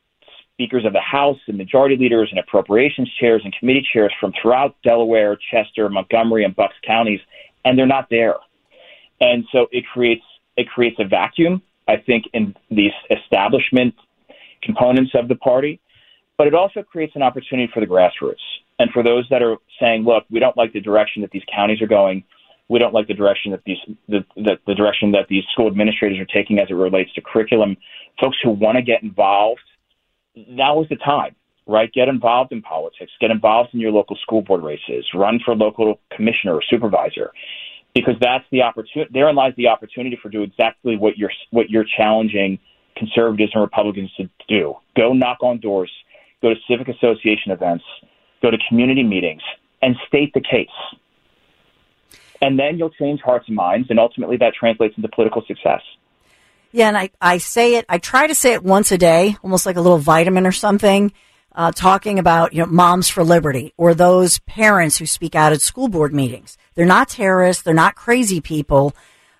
speakers 0.58 0.84
of 0.84 0.92
the 0.92 1.00
House 1.00 1.38
and 1.46 1.56
majority 1.56 1.96
leaders 1.96 2.28
and 2.30 2.40
appropriations 2.40 3.08
chairs 3.20 3.42
and 3.44 3.54
committee 3.58 3.86
chairs 3.92 4.12
from 4.20 4.32
throughout 4.42 4.74
Delaware, 4.82 5.38
Chester, 5.52 5.88
Montgomery, 5.88 6.44
and 6.44 6.54
Bucks 6.56 6.74
counties, 6.84 7.20
and 7.64 7.78
they're 7.78 7.86
not 7.86 8.08
there. 8.10 8.34
And 9.20 9.44
so 9.52 9.68
it 9.70 9.84
creates 9.92 10.24
it 10.56 10.68
creates 10.68 10.96
a 10.98 11.06
vacuum, 11.06 11.62
I 11.86 11.98
think, 11.98 12.24
in 12.32 12.56
these 12.70 12.90
establishment 13.08 13.94
components 14.60 15.12
of 15.14 15.28
the 15.28 15.36
party, 15.36 15.80
but 16.36 16.48
it 16.48 16.54
also 16.54 16.82
creates 16.82 17.14
an 17.14 17.22
opportunity 17.22 17.70
for 17.72 17.78
the 17.78 17.86
grassroots 17.86 18.42
and 18.80 18.90
for 18.90 19.04
those 19.04 19.24
that 19.30 19.40
are 19.40 19.58
saying, 19.78 20.02
look, 20.02 20.24
we 20.28 20.40
don't 20.40 20.56
like 20.56 20.72
the 20.72 20.80
direction 20.80 21.22
that 21.22 21.30
these 21.30 21.44
counties 21.54 21.80
are 21.80 21.86
going. 21.86 22.24
We 22.68 22.80
don't 22.80 22.92
like 22.92 23.06
the 23.06 23.14
direction 23.14 23.52
that 23.52 23.62
these 23.64 23.78
the, 24.08 24.24
the, 24.34 24.58
the 24.66 24.74
direction 24.74 25.12
that 25.12 25.28
these 25.28 25.44
school 25.52 25.68
administrators 25.68 26.18
are 26.18 26.26
taking 26.26 26.58
as 26.58 26.66
it 26.68 26.74
relates 26.74 27.12
to 27.14 27.20
curriculum. 27.20 27.76
Folks 28.20 28.38
who 28.42 28.50
want 28.50 28.74
to 28.74 28.82
get 28.82 29.04
involved, 29.04 29.60
now 30.36 30.82
is 30.82 30.88
the 30.88 30.96
time 30.96 31.34
right? 31.68 31.92
Get 31.92 32.08
involved 32.08 32.50
in 32.50 32.62
politics. 32.62 33.12
Get 33.20 33.30
involved 33.30 33.70
in 33.74 33.80
your 33.80 33.92
local 33.92 34.16
school 34.16 34.42
board 34.42 34.64
races. 34.64 35.04
Run 35.14 35.38
for 35.44 35.54
local 35.54 36.00
commissioner 36.10 36.54
or 36.54 36.62
supervisor 36.62 37.30
because 37.94 38.14
that's 38.20 38.44
the 38.50 38.62
opportunity. 38.62 39.10
Therein 39.12 39.36
lies 39.36 39.52
the 39.56 39.68
opportunity 39.68 40.18
for 40.20 40.30
do 40.30 40.42
exactly 40.42 40.96
what 40.96 41.16
you're 41.16 41.30
what 41.50 41.70
you're 41.70 41.84
challenging 41.96 42.58
conservatives 42.96 43.52
and 43.54 43.62
Republicans 43.62 44.10
to 44.16 44.28
do. 44.48 44.74
Go 44.96 45.12
knock 45.12 45.38
on 45.42 45.60
doors, 45.60 45.90
go 46.42 46.48
to 46.48 46.56
civic 46.68 46.88
association 46.88 47.52
events, 47.52 47.84
go 48.42 48.50
to 48.50 48.58
community 48.68 49.04
meetings, 49.04 49.42
and 49.82 49.94
state 50.08 50.32
the 50.34 50.40
case. 50.40 50.68
And 52.40 52.58
then 52.58 52.78
you'll 52.78 52.90
change 52.90 53.20
hearts 53.20 53.46
and 53.46 53.56
minds, 53.56 53.88
and 53.90 54.00
ultimately 54.00 54.36
that 54.38 54.54
translates 54.54 54.96
into 54.96 55.08
political 55.08 55.44
success. 55.46 55.82
Yeah, 56.78 56.86
and 56.86 56.96
I, 56.96 57.10
I 57.20 57.38
say 57.38 57.74
it, 57.74 57.86
I 57.88 57.98
try 57.98 58.28
to 58.28 58.36
say 58.36 58.52
it 58.52 58.62
once 58.62 58.92
a 58.92 58.98
day, 58.98 59.36
almost 59.42 59.66
like 59.66 59.74
a 59.74 59.80
little 59.80 59.98
vitamin 59.98 60.46
or 60.46 60.52
something, 60.52 61.12
uh, 61.52 61.72
talking 61.72 62.20
about, 62.20 62.52
you 62.52 62.60
know, 62.60 62.68
moms 62.70 63.08
for 63.08 63.24
liberty 63.24 63.74
or 63.76 63.94
those 63.94 64.38
parents 64.38 64.96
who 64.96 65.04
speak 65.04 65.34
out 65.34 65.52
at 65.52 65.60
school 65.60 65.88
board 65.88 66.14
meetings. 66.14 66.56
They're 66.76 66.86
not 66.86 67.08
terrorists. 67.08 67.64
They're 67.64 67.74
not 67.74 67.96
crazy 67.96 68.40
people. 68.40 68.94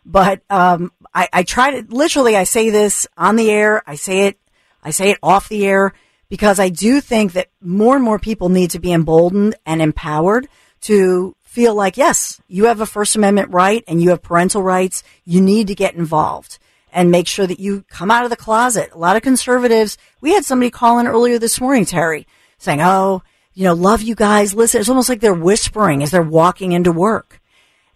But, 0.04 0.42
um, 0.50 0.90
I, 1.14 1.28
I 1.32 1.42
try 1.44 1.80
to, 1.80 1.86
literally, 1.94 2.36
I 2.36 2.42
say 2.42 2.70
this 2.70 3.06
on 3.16 3.36
the 3.36 3.52
air. 3.52 3.84
I 3.86 3.94
say 3.94 4.26
it, 4.26 4.40
I 4.82 4.90
say 4.90 5.10
it 5.10 5.18
off 5.22 5.48
the 5.48 5.64
air 5.64 5.92
because 6.28 6.58
I 6.58 6.70
do 6.70 7.00
think 7.00 7.34
that 7.34 7.50
more 7.60 7.94
and 7.94 8.04
more 8.04 8.18
people 8.18 8.48
need 8.48 8.72
to 8.72 8.80
be 8.80 8.92
emboldened 8.92 9.54
and 9.64 9.80
empowered 9.80 10.48
to 10.80 11.36
feel 11.44 11.76
like, 11.76 11.96
yes, 11.96 12.40
you 12.48 12.64
have 12.64 12.80
a 12.80 12.86
First 12.86 13.14
Amendment 13.14 13.52
right 13.52 13.84
and 13.86 14.02
you 14.02 14.10
have 14.10 14.22
parental 14.22 14.64
rights. 14.64 15.04
You 15.24 15.40
need 15.40 15.68
to 15.68 15.76
get 15.76 15.94
involved 15.94 16.58
and 16.92 17.10
make 17.10 17.26
sure 17.26 17.46
that 17.46 17.60
you 17.60 17.84
come 17.90 18.10
out 18.10 18.24
of 18.24 18.30
the 18.30 18.36
closet. 18.36 18.90
A 18.92 18.98
lot 18.98 19.16
of 19.16 19.22
conservatives, 19.22 19.98
we 20.20 20.32
had 20.32 20.44
somebody 20.44 20.70
call 20.70 20.98
in 20.98 21.06
earlier 21.06 21.38
this 21.38 21.60
morning, 21.60 21.84
Terry, 21.84 22.26
saying, 22.58 22.80
Oh, 22.80 23.22
you 23.54 23.64
know, 23.64 23.74
love 23.74 24.02
you 24.02 24.14
guys. 24.14 24.54
Listen, 24.54 24.80
it's 24.80 24.88
almost 24.88 25.08
like 25.08 25.20
they're 25.20 25.34
whispering 25.34 26.02
as 26.02 26.10
they're 26.10 26.22
walking 26.22 26.72
into 26.72 26.92
work. 26.92 27.40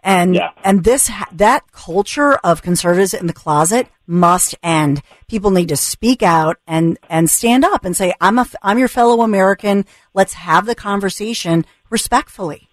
And, 0.05 0.35
Yeah. 0.35 0.50
and 0.64 0.83
this, 0.83 1.09
that 1.33 1.70
culture 1.70 2.35
of 2.35 2.61
conservatives 2.62 3.14
in 3.14 3.28
the 3.28 3.33
closet 3.33 3.87
must 4.07 4.57
end. 4.62 5.00
People 5.28 5.52
need 5.52 5.68
to 5.68 5.76
speak 5.76 6.24
out 6.24 6.57
and, 6.66 6.98
and 7.09 7.31
stand 7.31 7.64
up 7.64 7.85
and 7.85 7.96
say, 7.96 8.12
I'm 8.20 8.38
a, 8.40 8.46
I'm 8.62 8.81
your 8.81 8.88
fellow 8.88 9.22
American. 9.22 9.85
Let's 10.12 10.33
have 10.35 10.66
the 10.66 10.74
conversation 10.74 11.64
respectfully. 11.88 12.68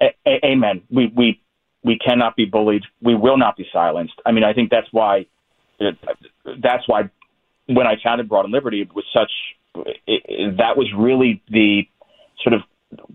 A- 0.00 0.14
a- 0.26 0.46
amen. 0.46 0.82
We 0.90 1.12
we 1.14 1.40
we 1.84 1.98
cannot 1.98 2.36
be 2.36 2.44
bullied. 2.44 2.82
We 3.00 3.14
will 3.14 3.36
not 3.36 3.56
be 3.56 3.66
silenced. 3.72 4.14
I 4.26 4.32
mean, 4.32 4.44
I 4.44 4.52
think 4.52 4.70
that's 4.70 4.88
why 4.92 5.26
that's 5.78 6.88
why 6.88 7.10
when 7.66 7.86
I 7.86 7.96
founded 8.02 8.28
Broad 8.28 8.44
and 8.44 8.52
Liberty, 8.52 8.80
it 8.82 8.94
was 8.94 9.04
such 9.12 9.30
it, 10.06 10.56
that 10.58 10.76
was 10.76 10.88
really 10.96 11.42
the 11.48 11.88
sort 12.42 12.54
of 12.54 12.62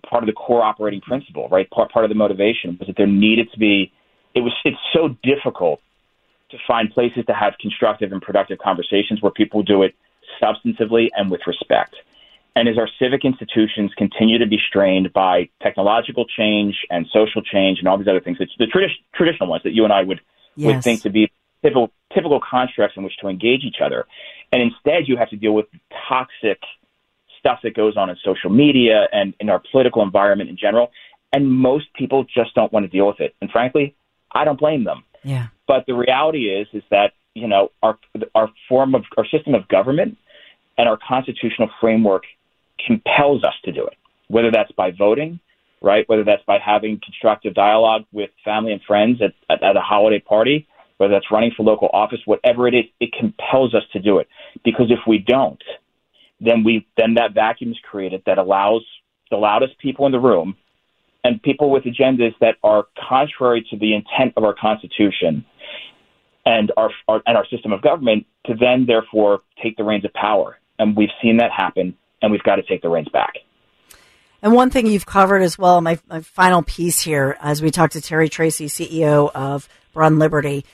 part 0.08 0.24
of 0.24 0.28
the 0.28 0.34
core 0.34 0.62
operating 0.62 1.02
principle, 1.02 1.50
right? 1.50 1.70
Part 1.70 1.92
part 1.92 2.06
of 2.06 2.10
the 2.10 2.16
motivation 2.16 2.78
was 2.80 2.88
that 2.88 2.98
there 2.98 3.08
needed 3.08 3.52
to 3.52 3.60
be. 3.60 3.92
It 4.36 4.42
was 4.42 4.54
it's 4.64 4.78
so 4.94 5.16
difficult 5.24 5.82
to 6.52 6.58
find 6.68 6.92
places 6.92 7.26
to 7.26 7.34
have 7.34 7.54
constructive 7.60 8.12
and 8.12 8.22
productive 8.22 8.60
conversations 8.60 9.22
where 9.22 9.32
people 9.32 9.64
do 9.64 9.84
it 9.84 9.96
substantively 10.42 11.10
and 11.16 11.30
with 11.32 11.42
respect. 11.48 11.96
And 12.56 12.70
as 12.70 12.78
our 12.78 12.88
civic 13.00 13.26
institutions 13.26 13.92
continue 13.98 14.38
to 14.38 14.46
be 14.46 14.60
strained 14.68 15.12
by 15.12 15.50
technological 15.62 16.26
change 16.26 16.76
and 16.92 17.08
social 17.12 17.42
change 17.42 17.80
and 17.80 17.88
all 17.88 17.98
these 17.98 18.08
other 18.08 18.20
things, 18.20 18.38
it's 18.40 18.52
the 18.60 18.66
tradi- 18.66 18.94
traditional 19.16 19.50
ones 19.50 19.64
that 19.64 19.74
you 19.74 19.84
and 19.84 19.92
I 19.92 20.04
would, 20.04 20.22
would 20.58 20.84
think 20.84 21.02
to 21.02 21.10
be 21.10 21.32
typical, 21.64 21.92
typical 22.14 22.40
constructs 22.40 22.96
in 22.96 23.04
which 23.04 23.18
to 23.22 23.28
engage 23.28 23.64
each 23.64 23.78
other. 23.84 24.06
And 24.52 24.62
instead, 24.62 25.08
you 25.08 25.18
have 25.18 25.30
to 25.32 25.36
deal 25.36 25.54
with 25.54 25.66
toxic 26.08 26.60
stuff 27.40 27.60
that 27.64 27.76
goes 27.76 27.98
on 27.98 28.10
in 28.10 28.18
social 28.24 28.52
media 28.52 29.08
and 29.12 29.34
in 29.40 29.50
our 29.50 29.62
political 29.72 30.04
environment 30.04 30.50
in 30.50 30.58
general. 30.58 30.92
And 31.32 31.52
most 31.52 31.92
people 31.96 32.24
just 32.24 32.54
don't 32.54 32.72
want 32.72 32.84
to 32.84 32.90
deal 32.90 33.08
with 33.08 33.20
it. 33.20 33.36
And 33.42 33.50
frankly, 33.50 33.96
I 34.32 34.46
don't 34.46 34.60
blame 34.60 34.84
them. 34.84 35.04
Yeah. 35.24 35.48
But 35.68 35.86
the 35.88 35.96
reality 35.96 36.50
is, 36.50 36.68
is 36.74 36.84
that 36.92 37.14
you 37.34 37.48
know 37.48 37.72
our 37.82 37.98
our 38.36 38.50
form 38.70 38.94
of 38.94 39.04
our 39.18 39.26
system 39.26 39.56
of 39.56 39.68
government 39.68 40.18
and 40.78 40.88
our 40.88 40.98
constitutional 41.08 41.70
framework 41.82 42.24
compels 42.86 43.44
us 43.44 43.54
to 43.66 43.72
do 43.72 43.86
it. 43.86 43.98
Whether 44.28 44.52
that's 44.52 44.72
by 44.72 44.92
voting, 44.92 45.40
right? 45.82 46.08
Whether 46.08 46.24
that's 46.24 46.44
by 46.46 46.60
having 46.60 47.00
constructive 47.04 47.54
dialogue 47.54 48.06
with 48.12 48.30
family 48.44 48.72
and 48.72 48.82
friends 48.82 49.22
at, 49.22 49.34
at, 49.50 49.64
at 49.64 49.76
a 49.76 49.82
holiday 49.82 50.20
party, 50.20 50.68
whether 50.98 51.14
that's 51.14 51.32
running 51.32 51.52
for 51.56 51.64
local 51.64 51.90
office, 51.94 52.20
whatever 52.26 52.68
it 52.68 52.74
is, 52.74 52.86
it 53.00 53.12
compels 53.20 53.74
us 53.74 53.84
to 53.92 54.00
do 54.00 54.20
it. 54.20 54.28
Because 54.64 54.90
if 54.90 55.00
we 55.08 55.18
don't, 55.18 55.62
then 56.40 56.64
we 56.64 56.88
then 56.98 57.16
that 57.16 57.34
vacuum 57.34 57.72
is 57.72 57.78
created 57.84 58.22
that 58.26 58.38
allows 58.38 58.86
the 59.30 59.38
loudest 59.38 59.78
people 59.80 60.06
in 60.06 60.12
the 60.12 60.20
room 60.20 60.56
and 61.24 61.42
people 61.42 61.70
with 61.70 61.84
agendas 61.84 62.34
that 62.42 62.56
are 62.64 62.86
contrary 63.10 63.66
to 63.70 63.78
the 63.78 63.94
intent 63.94 64.34
of 64.36 64.44
our 64.44 64.54
Constitution 64.54 65.46
and 66.46 66.72
our, 66.76 66.90
our 67.08 67.22
and 67.26 67.38
our 67.38 67.46
system 67.48 67.72
of 67.72 67.82
government 67.82 68.26
to 68.46 68.54
then 68.60 68.86
therefore 68.86 69.42
take 69.62 69.78
the 69.78 69.84
reins 69.84 70.06
of 70.06 70.14
power. 70.14 70.58
And 70.80 70.96
we've 70.98 71.10
seen 71.22 71.38
that 71.38 71.52
happen, 71.52 71.96
and 72.24 72.32
we've 72.32 72.42
got 72.42 72.56
to 72.56 72.64
take 72.64 72.82
the 72.82 72.90
reins 72.90 73.10
back. 73.10 73.34
And 74.42 74.54
one 74.54 74.72
thing 74.72 74.88
you've 74.88 75.06
covered 75.06 75.42
as 75.42 75.58
well, 75.58 75.80
my, 75.82 76.00
my 76.08 76.22
final 76.22 76.64
piece 76.64 77.02
here, 77.02 77.38
as 77.40 77.62
we 77.62 77.70
talked 77.70 77.94
to 77.94 78.02
Terry 78.02 78.30
Tracy, 78.30 78.66
CEO 78.66 79.30
of 79.36 79.70
Broad 79.94 80.08
and 80.08 80.20
Liberty, 80.20 80.66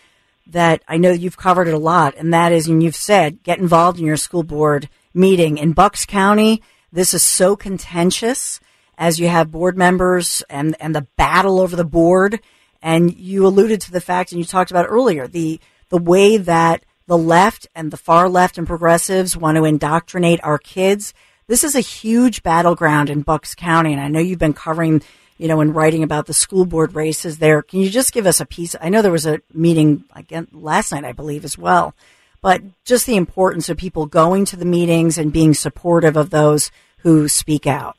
that 0.47 0.81
I 0.87 0.97
know 0.97 1.11
you've 1.11 1.37
covered 1.37 1.67
it 1.67 1.73
a 1.73 1.79
lot, 1.79 2.15
and 2.15 2.33
that 2.33 2.51
is, 2.51 2.67
and 2.67 2.81
you've 2.81 2.95
said, 2.95 3.43
get 3.43 3.59
involved 3.59 3.99
in 3.99 4.05
your 4.05 4.17
school 4.17 4.43
board 4.43 4.89
meeting 5.13 5.57
in 5.57 5.73
Bucks 5.73 6.05
County. 6.05 6.61
This 6.91 7.13
is 7.13 7.21
so 7.21 7.55
contentious 7.55 8.59
as 8.97 9.19
you 9.19 9.27
have 9.27 9.51
board 9.51 9.77
members 9.77 10.43
and, 10.49 10.75
and 10.79 10.95
the 10.95 11.07
battle 11.17 11.59
over 11.59 11.75
the 11.75 11.83
board. 11.83 12.39
And 12.81 13.13
you 13.15 13.45
alluded 13.45 13.81
to 13.81 13.91
the 13.91 14.01
fact, 14.01 14.31
and 14.31 14.39
you 14.39 14.45
talked 14.45 14.71
about 14.71 14.87
earlier, 14.87 15.27
the, 15.27 15.59
the 15.89 15.97
way 15.97 16.37
that 16.37 16.83
the 17.05 17.17
left 17.17 17.67
and 17.75 17.91
the 17.91 17.97
far 17.97 18.29
left 18.29 18.57
and 18.57 18.67
progressives 18.67 19.35
want 19.35 19.57
to 19.57 19.65
indoctrinate 19.65 20.39
our 20.43 20.57
kids. 20.57 21.13
This 21.49 21.63
is 21.63 21.73
a 21.75 21.79
huge 21.79 22.43
battleground 22.43 23.09
in 23.09 23.23
Bucks 23.23 23.55
County, 23.55 23.91
and 23.91 23.99
I 23.99 24.07
know 24.07 24.19
you've 24.19 24.37
been 24.37 24.53
covering, 24.53 25.01
you 25.39 25.47
know, 25.47 25.61
and 25.61 25.73
writing 25.75 26.03
about 26.03 26.27
the 26.27 26.33
school 26.33 26.63
board 26.63 26.93
races 26.93 27.39
there. 27.39 27.63
Can 27.63 27.79
you 27.79 27.89
just 27.89 28.13
give 28.13 28.27
us 28.27 28.39
a 28.39 28.45
piece? 28.45 28.75
I 28.79 28.89
know 28.89 29.01
there 29.01 29.11
was 29.11 29.25
a 29.25 29.41
meeting 29.51 30.03
again 30.15 30.47
last 30.51 30.91
night, 30.91 31.05
I 31.05 31.11
believe, 31.11 31.43
as 31.43 31.57
well, 31.57 31.95
but 32.43 32.61
just 32.85 33.07
the 33.07 33.15
importance 33.15 33.67
of 33.67 33.77
people 33.77 34.05
going 34.05 34.45
to 34.45 34.57
the 34.57 34.63
meetings 34.63 35.17
and 35.17 35.33
being 35.33 35.55
supportive 35.55 36.15
of 36.15 36.29
those 36.29 36.69
who 36.99 37.27
speak 37.27 37.65
out. 37.65 37.97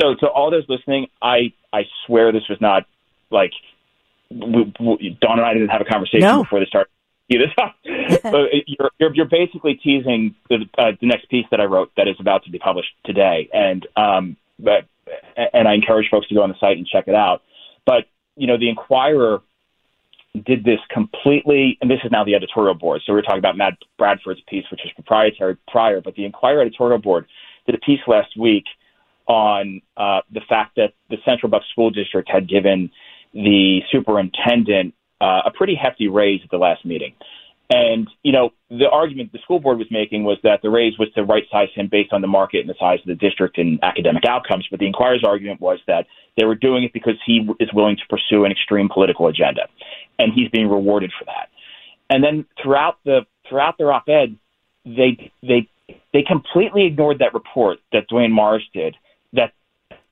So, 0.00 0.16
to 0.16 0.26
all 0.26 0.50
those 0.50 0.68
listening, 0.68 1.06
I 1.22 1.52
I 1.72 1.82
swear 2.04 2.32
this 2.32 2.48
was 2.48 2.60
not 2.60 2.82
like 3.30 3.52
Dawn 4.32 4.72
and 4.80 5.40
I 5.40 5.52
didn't 5.52 5.68
have 5.68 5.82
a 5.82 5.84
conversation 5.84 6.26
No. 6.26 6.42
before 6.42 6.58
this 6.58 6.68
started. 6.68 6.90
Tee 7.30 7.38
this 7.38 7.52
up. 7.58 7.76
you're, 7.84 8.90
you're, 8.98 9.14
you're 9.14 9.26
basically 9.26 9.74
teasing 9.74 10.34
the, 10.48 10.66
uh, 10.78 10.92
the 11.00 11.06
next 11.06 11.28
piece 11.28 11.46
that 11.50 11.60
I 11.60 11.64
wrote 11.64 11.90
that 11.96 12.08
is 12.08 12.16
about 12.20 12.44
to 12.44 12.50
be 12.50 12.58
published 12.58 12.90
today, 13.04 13.48
and 13.52 13.86
um, 13.96 14.36
but 14.58 14.84
and 15.52 15.68
I 15.68 15.74
encourage 15.74 16.08
folks 16.10 16.28
to 16.28 16.34
go 16.34 16.42
on 16.42 16.48
the 16.48 16.58
site 16.58 16.76
and 16.76 16.86
check 16.86 17.08
it 17.08 17.14
out. 17.14 17.42
But 17.84 18.04
you 18.36 18.46
know, 18.46 18.58
the 18.58 18.68
Inquirer 18.68 19.40
did 20.44 20.64
this 20.64 20.80
completely, 20.90 21.78
and 21.80 21.90
this 21.90 22.00
is 22.04 22.10
now 22.10 22.24
the 22.24 22.34
editorial 22.34 22.74
board. 22.74 23.02
So 23.06 23.12
we 23.12 23.18
are 23.18 23.22
talking 23.22 23.38
about 23.38 23.56
Matt 23.56 23.74
Bradford's 23.98 24.40
piece, 24.48 24.64
which 24.70 24.80
was 24.84 24.92
proprietary 24.94 25.56
prior, 25.68 26.00
but 26.00 26.14
the 26.14 26.24
Inquirer 26.24 26.60
editorial 26.60 26.98
board 26.98 27.26
did 27.64 27.74
a 27.74 27.78
piece 27.78 28.00
last 28.06 28.36
week 28.38 28.64
on 29.26 29.80
uh, 29.96 30.20
the 30.32 30.40
fact 30.48 30.76
that 30.76 30.92
the 31.10 31.16
Central 31.24 31.50
Bucks 31.50 31.66
School 31.72 31.90
District 31.90 32.28
had 32.30 32.48
given 32.48 32.90
the 33.32 33.80
superintendent 33.90 34.94
uh, 35.20 35.42
a 35.46 35.50
pretty 35.50 35.74
hefty 35.74 36.08
raise 36.08 36.40
at 36.44 36.50
the 36.50 36.58
last 36.58 36.84
meeting. 36.84 37.14
And, 37.68 38.08
you 38.22 38.30
know, 38.30 38.50
the 38.70 38.88
argument 38.88 39.32
the 39.32 39.40
school 39.40 39.58
board 39.58 39.78
was 39.78 39.88
making 39.90 40.22
was 40.22 40.38
that 40.44 40.62
the 40.62 40.70
raise 40.70 40.96
was 40.98 41.08
to 41.14 41.24
right 41.24 41.42
size 41.50 41.68
him 41.74 41.88
based 41.90 42.12
on 42.12 42.20
the 42.20 42.28
market 42.28 42.60
and 42.60 42.68
the 42.68 42.76
size 42.78 43.00
of 43.00 43.06
the 43.06 43.16
district 43.16 43.58
and 43.58 43.82
academic 43.82 44.24
outcomes. 44.24 44.68
But 44.70 44.78
the 44.78 44.86
Inquirer's 44.86 45.24
argument 45.26 45.60
was 45.60 45.80
that 45.88 46.06
they 46.36 46.44
were 46.44 46.54
doing 46.54 46.84
it 46.84 46.92
because 46.92 47.16
he 47.26 47.48
is 47.58 47.68
willing 47.74 47.96
to 47.96 48.02
pursue 48.08 48.44
an 48.44 48.52
extreme 48.52 48.88
political 48.88 49.26
agenda. 49.26 49.62
And 50.18 50.32
he's 50.32 50.48
being 50.50 50.68
rewarded 50.68 51.12
for 51.18 51.24
that. 51.24 51.48
And 52.08 52.22
then 52.22 52.46
throughout 52.62 52.98
the 53.04 53.26
throughout 53.48 53.78
their 53.78 53.92
op 53.92 54.08
ed, 54.08 54.36
they 54.84 55.32
they 55.42 55.68
they 56.12 56.22
completely 56.22 56.86
ignored 56.86 57.18
that 57.18 57.34
report 57.34 57.78
that 57.92 58.06
Duane 58.08 58.32
Morris 58.32 58.62
did 58.72 58.94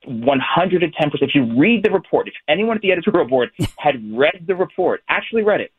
110%. 0.07 0.91
If 1.21 1.35
you 1.35 1.59
read 1.59 1.83
the 1.83 1.91
report, 1.91 2.27
if 2.27 2.33
anyone 2.47 2.77
at 2.77 2.81
the 2.81 2.91
editorial 2.91 3.27
board 3.27 3.49
had 3.77 3.95
read 4.13 4.45
the 4.47 4.55
report, 4.55 5.01
actually 5.09 5.43
read 5.43 5.61
it, 5.61 5.71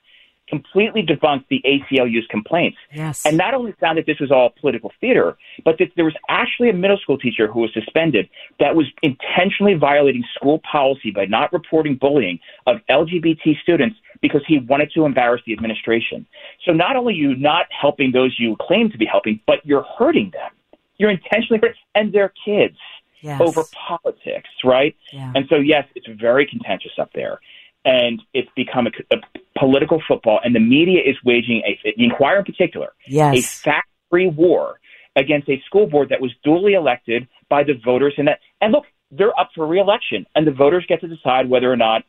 completely 0.48 1.02
debunked 1.02 1.44
the 1.48 1.60
ACLU's 1.64 2.26
complaints. 2.30 2.78
Yes. 2.92 3.24
And 3.26 3.36
not 3.36 3.54
only 3.54 3.72
found 3.80 3.98
that 3.98 4.06
this 4.06 4.20
was 4.20 4.30
all 4.30 4.50
political 4.60 4.92
theater, 5.00 5.36
but 5.64 5.76
that 5.78 5.88
there 5.96 6.04
was 6.04 6.14
actually 6.28 6.70
a 6.70 6.72
middle 6.72 6.98
school 6.98 7.18
teacher 7.18 7.50
who 7.50 7.60
was 7.60 7.70
suspended 7.72 8.28
that 8.60 8.76
was 8.76 8.86
intentionally 9.02 9.74
violating 9.74 10.24
school 10.34 10.60
policy 10.70 11.10
by 11.10 11.24
not 11.24 11.52
reporting 11.52 11.96
bullying 12.00 12.38
of 12.66 12.76
LGBT 12.88 13.60
students 13.62 13.96
because 14.22 14.42
he 14.46 14.58
wanted 14.58 14.90
to 14.94 15.04
embarrass 15.04 15.42
the 15.46 15.52
administration. 15.52 16.26
So 16.64 16.72
not 16.72 16.96
only 16.96 17.14
are 17.14 17.16
you 17.16 17.36
not 17.36 17.66
helping 17.70 18.12
those 18.12 18.36
you 18.38 18.56
claim 18.60 18.90
to 18.90 18.98
be 18.98 19.06
helping, 19.06 19.40
but 19.46 19.64
you're 19.64 19.84
hurting 19.98 20.30
them. 20.32 20.50
You're 20.98 21.10
intentionally 21.10 21.60
hurting, 21.60 21.76
and 21.94 22.12
they're 22.12 22.32
kids 22.44 22.78
yes. 23.20 23.40
over 23.40 23.62
politics, 23.72 24.48
right? 24.64 24.96
Yeah. 25.12 25.32
And 25.34 25.46
so, 25.48 25.56
yes, 25.56 25.86
it's 25.94 26.06
very 26.20 26.46
contentious 26.46 26.92
up 26.98 27.10
there 27.14 27.40
and 27.86 28.20
it's 28.34 28.50
become 28.56 28.88
a, 28.88 29.14
a 29.14 29.20
political 29.58 30.02
football, 30.06 30.40
and 30.44 30.54
the 30.54 30.60
media 30.60 31.00
is 31.00 31.16
waging 31.24 31.62
a 31.64 31.78
the 31.96 32.04
Inquirer 32.04 32.40
in 32.40 32.44
particular, 32.44 32.88
yes. 33.06 33.36
a 33.38 33.40
fact-free 33.40 34.26
war 34.26 34.80
against 35.14 35.48
a 35.48 35.62
school 35.64 35.86
board 35.86 36.08
that 36.10 36.20
was 36.20 36.32
duly 36.44 36.74
elected 36.74 37.26
by 37.48 37.62
the 37.62 37.74
voters. 37.84 38.14
And 38.18 38.28
that, 38.28 38.40
and 38.60 38.72
look, 38.72 38.84
they're 39.12 39.38
up 39.38 39.50
for 39.54 39.66
reelection, 39.66 40.26
and 40.34 40.46
the 40.46 40.52
voters 40.52 40.84
get 40.88 41.00
to 41.00 41.08
decide 41.08 41.48
whether 41.48 41.72
or 41.72 41.76
not 41.76 42.02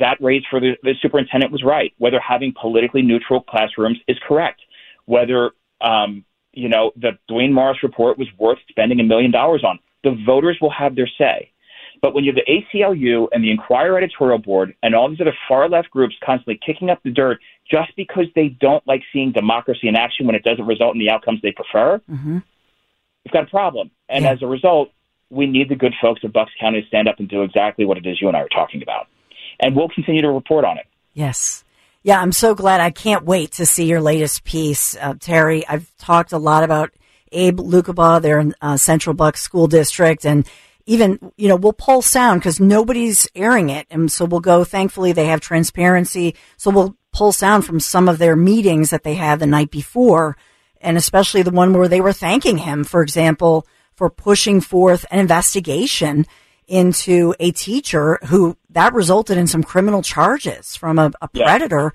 that 0.00 0.16
raise 0.20 0.42
for 0.50 0.60
the, 0.60 0.72
the 0.82 0.94
superintendent 1.00 1.52
was 1.52 1.62
right, 1.62 1.92
whether 1.98 2.18
having 2.20 2.52
politically 2.58 3.02
neutral 3.02 3.42
classrooms 3.42 3.98
is 4.08 4.16
correct, 4.26 4.60
whether 5.04 5.50
um, 5.82 6.24
you 6.52 6.70
know 6.70 6.92
the 6.96 7.18
Duane 7.28 7.52
Morris 7.52 7.82
report 7.82 8.18
was 8.18 8.28
worth 8.38 8.58
spending 8.70 8.98
a 8.98 9.04
million 9.04 9.30
dollars 9.30 9.62
on. 9.62 9.78
The 10.04 10.16
voters 10.26 10.58
will 10.60 10.70
have 10.70 10.94
their 10.94 11.08
say. 11.18 11.50
But 12.00 12.14
when 12.14 12.24
you 12.24 12.32
have 12.32 12.44
the 12.44 12.78
ACLU 12.78 13.28
and 13.32 13.42
the 13.42 13.50
Inquirer 13.50 13.98
editorial 13.98 14.38
board 14.38 14.74
and 14.82 14.94
all 14.94 15.08
these 15.08 15.20
other 15.20 15.36
far 15.48 15.68
left 15.68 15.90
groups 15.90 16.14
constantly 16.24 16.58
kicking 16.64 16.90
up 16.90 17.02
the 17.02 17.10
dirt 17.10 17.40
just 17.70 17.94
because 17.96 18.26
they 18.34 18.48
don't 18.48 18.86
like 18.86 19.02
seeing 19.12 19.32
democracy 19.32 19.88
in 19.88 19.96
action 19.96 20.26
when 20.26 20.34
it 20.34 20.44
doesn't 20.44 20.66
result 20.66 20.94
in 20.94 21.00
the 21.00 21.10
outcomes 21.10 21.40
they 21.42 21.52
prefer, 21.52 22.00
mm-hmm. 22.10 22.38
we've 23.24 23.32
got 23.32 23.44
a 23.44 23.46
problem. 23.46 23.90
And 24.08 24.24
yeah. 24.24 24.32
as 24.32 24.42
a 24.42 24.46
result, 24.46 24.90
we 25.30 25.46
need 25.46 25.68
the 25.68 25.74
good 25.74 25.94
folks 26.00 26.22
of 26.24 26.32
Bucks 26.32 26.52
County 26.60 26.80
to 26.80 26.86
stand 26.86 27.08
up 27.08 27.18
and 27.18 27.28
do 27.28 27.42
exactly 27.42 27.84
what 27.84 27.98
it 27.98 28.06
is 28.06 28.20
you 28.20 28.28
and 28.28 28.36
I 28.36 28.40
are 28.40 28.48
talking 28.48 28.82
about. 28.82 29.08
And 29.60 29.74
we'll 29.74 29.88
continue 29.88 30.22
to 30.22 30.30
report 30.30 30.64
on 30.64 30.78
it. 30.78 30.86
Yes. 31.14 31.64
Yeah, 32.02 32.20
I'm 32.20 32.32
so 32.32 32.54
glad. 32.54 32.80
I 32.80 32.90
can't 32.90 33.24
wait 33.24 33.52
to 33.52 33.66
see 33.66 33.86
your 33.86 34.00
latest 34.00 34.44
piece, 34.44 34.96
uh, 34.96 35.14
Terry. 35.18 35.66
I've 35.66 35.92
talked 35.98 36.32
a 36.32 36.38
lot 36.38 36.62
about 36.62 36.92
Abe 37.32 37.60
Lucabaugh 37.60 38.20
there 38.20 38.40
in 38.40 38.54
uh, 38.60 38.76
Central 38.76 39.14
Bucks 39.14 39.42
School 39.42 39.66
District, 39.66 40.24
and 40.24 40.48
even, 40.86 41.32
you 41.36 41.48
know, 41.48 41.56
we'll 41.56 41.74
pull 41.74 42.00
sound 42.00 42.40
because 42.40 42.60
nobody's 42.60 43.28
airing 43.34 43.68
it. 43.68 43.86
And 43.90 44.10
so 44.10 44.24
we'll 44.24 44.40
go, 44.40 44.64
thankfully, 44.64 45.12
they 45.12 45.26
have 45.26 45.40
transparency. 45.40 46.34
So 46.56 46.70
we'll 46.70 46.96
pull 47.12 47.30
sound 47.30 47.66
from 47.66 47.78
some 47.78 48.08
of 48.08 48.16
their 48.16 48.34
meetings 48.34 48.88
that 48.88 49.02
they 49.02 49.14
had 49.14 49.38
the 49.38 49.46
night 49.46 49.70
before. 49.70 50.38
And 50.80 50.96
especially 50.96 51.42
the 51.42 51.50
one 51.50 51.74
where 51.74 51.88
they 51.88 52.00
were 52.00 52.14
thanking 52.14 52.56
him, 52.56 52.84
for 52.84 53.02
example, 53.02 53.66
for 53.96 54.08
pushing 54.08 54.62
forth 54.62 55.04
an 55.10 55.18
investigation 55.18 56.24
into 56.66 57.34
a 57.38 57.50
teacher 57.50 58.18
who 58.28 58.56
that 58.70 58.94
resulted 58.94 59.36
in 59.36 59.46
some 59.46 59.62
criminal 59.62 60.00
charges 60.00 60.74
from 60.74 60.98
a, 60.98 61.10
a 61.20 61.28
predator. 61.28 61.92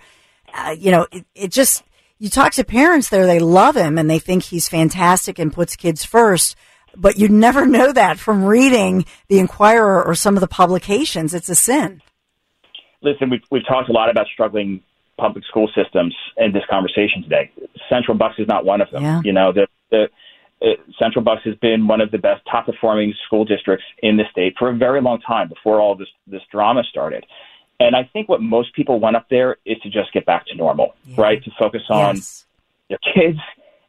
Yeah. 0.49 0.67
Uh, 0.67 0.71
you 0.71 0.91
know, 0.91 1.07
it, 1.11 1.25
it 1.33 1.51
just, 1.51 1.83
you 2.23 2.29
talk 2.29 2.53
to 2.53 2.63
parents 2.63 3.09
there, 3.09 3.25
they 3.25 3.39
love 3.39 3.75
him 3.75 3.97
and 3.97 4.09
they 4.09 4.19
think 4.19 4.43
he's 4.43 4.69
fantastic 4.69 5.37
and 5.37 5.51
puts 5.51 5.75
kids 5.75 6.05
first 6.05 6.55
but 6.95 7.17
you 7.17 7.27
never 7.29 7.65
know 7.77 7.91
that 7.91 8.19
from 8.19 8.43
reading 8.43 9.05
the 9.27 9.39
Inquirer 9.39 10.03
or 10.03 10.15
some 10.15 10.35
of 10.35 10.41
the 10.41 10.47
publications. 10.47 11.33
It's 11.33 11.49
a 11.49 11.55
sin. 11.55 12.01
Listen, 13.01 13.29
we've, 13.29 13.43
we've 13.51 13.67
talked 13.67 13.89
a 13.89 13.91
lot 13.93 14.09
about 14.09 14.27
struggling 14.27 14.81
public 15.17 15.43
school 15.45 15.69
systems 15.75 16.15
in 16.37 16.53
this 16.53 16.63
conversation 16.69 17.21
today. 17.23 17.51
Central 17.89 18.17
Bucks 18.17 18.35
is 18.39 18.47
not 18.47 18.65
one 18.65 18.81
of 18.81 18.89
them. 18.91 19.03
Yeah. 19.03 19.21
You 19.23 19.33
know, 19.33 19.51
the, 19.51 19.67
the 19.91 20.07
uh, 20.61 20.67
Central 20.97 21.23
Bucks 21.23 21.41
has 21.43 21.55
been 21.55 21.87
one 21.87 22.01
of 22.01 22.11
the 22.11 22.17
best 22.17 22.41
top 22.49 22.65
performing 22.65 23.13
school 23.25 23.45
districts 23.45 23.85
in 24.01 24.17
the 24.17 24.23
state 24.31 24.55
for 24.57 24.69
a 24.69 24.75
very 24.75 25.01
long 25.01 25.19
time 25.19 25.49
before 25.49 25.81
all 25.81 25.95
this 25.95 26.07
this 26.25 26.41
drama 26.51 26.83
started. 26.89 27.25
And 27.79 27.95
I 27.95 28.09
think 28.11 28.29
what 28.29 28.41
most 28.41 28.73
people 28.75 28.99
want 28.99 29.15
up 29.15 29.27
there 29.29 29.57
is 29.65 29.77
to 29.79 29.89
just 29.89 30.13
get 30.13 30.25
back 30.25 30.45
to 30.47 30.55
normal, 30.55 30.95
yeah. 31.05 31.21
right? 31.21 31.43
To 31.43 31.51
focus 31.59 31.81
on 31.89 32.15
yes. 32.15 32.45
their 32.89 32.99
kids 33.13 33.39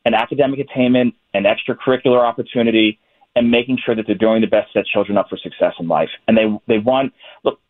and 0.05 0.14
academic 0.14 0.59
attainment 0.61 1.14
and 1.33 1.47
extracurricular 1.47 2.20
opportunity 2.20 2.99
and 3.37 3.51
making 3.51 3.79
sure 3.85 3.94
that 3.94 4.07
they're 4.07 4.14
doing 4.14 4.40
the 4.40 4.47
best 4.47 4.73
to 4.73 4.81
set 4.81 4.87
children 4.87 5.18
up 5.18 5.29
for 5.29 5.37
success 5.37 5.75
in 5.79 5.88
life. 5.88 6.11
And 6.29 6.37
they 6.37 6.75
they 6.75 6.79
want 6.79 7.12
look 7.44 7.61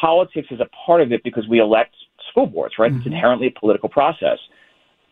politics 0.00 0.48
is 0.50 0.60
a 0.60 0.68
part 0.86 1.00
of 1.00 1.12
it 1.12 1.22
because 1.22 1.46
we 1.48 1.60
elect 1.60 1.94
school 2.30 2.46
boards, 2.46 2.74
right? 2.78 2.90
Mm-hmm. 2.90 2.98
It's 2.98 3.06
inherently 3.06 3.46
a 3.48 3.58
political 3.58 3.88
process. 3.88 4.38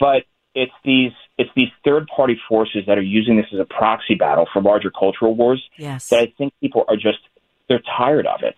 But 0.01 0.25
it's 0.55 0.73
these 0.85 1.13
it's 1.37 1.51
these 1.57 1.69
third 1.85 2.07
party 2.15 2.39
forces 2.49 2.83
that 2.87 2.97
are 2.97 3.03
using 3.03 3.37
this 3.37 3.47
as 3.53 3.59
a 3.59 3.65
proxy 3.65 4.15
battle 4.15 4.47
for 4.53 4.63
larger 4.63 4.91
cultural 4.91 5.35
wars 5.35 5.63
yes. 5.77 6.09
that 6.09 6.21
I 6.21 6.33
think 6.39 6.53
people 6.61 6.85
are 6.89 6.97
just 6.97 7.19
they're 7.69 7.83
tired 7.97 8.27
of 8.27 8.43
it. 8.43 8.57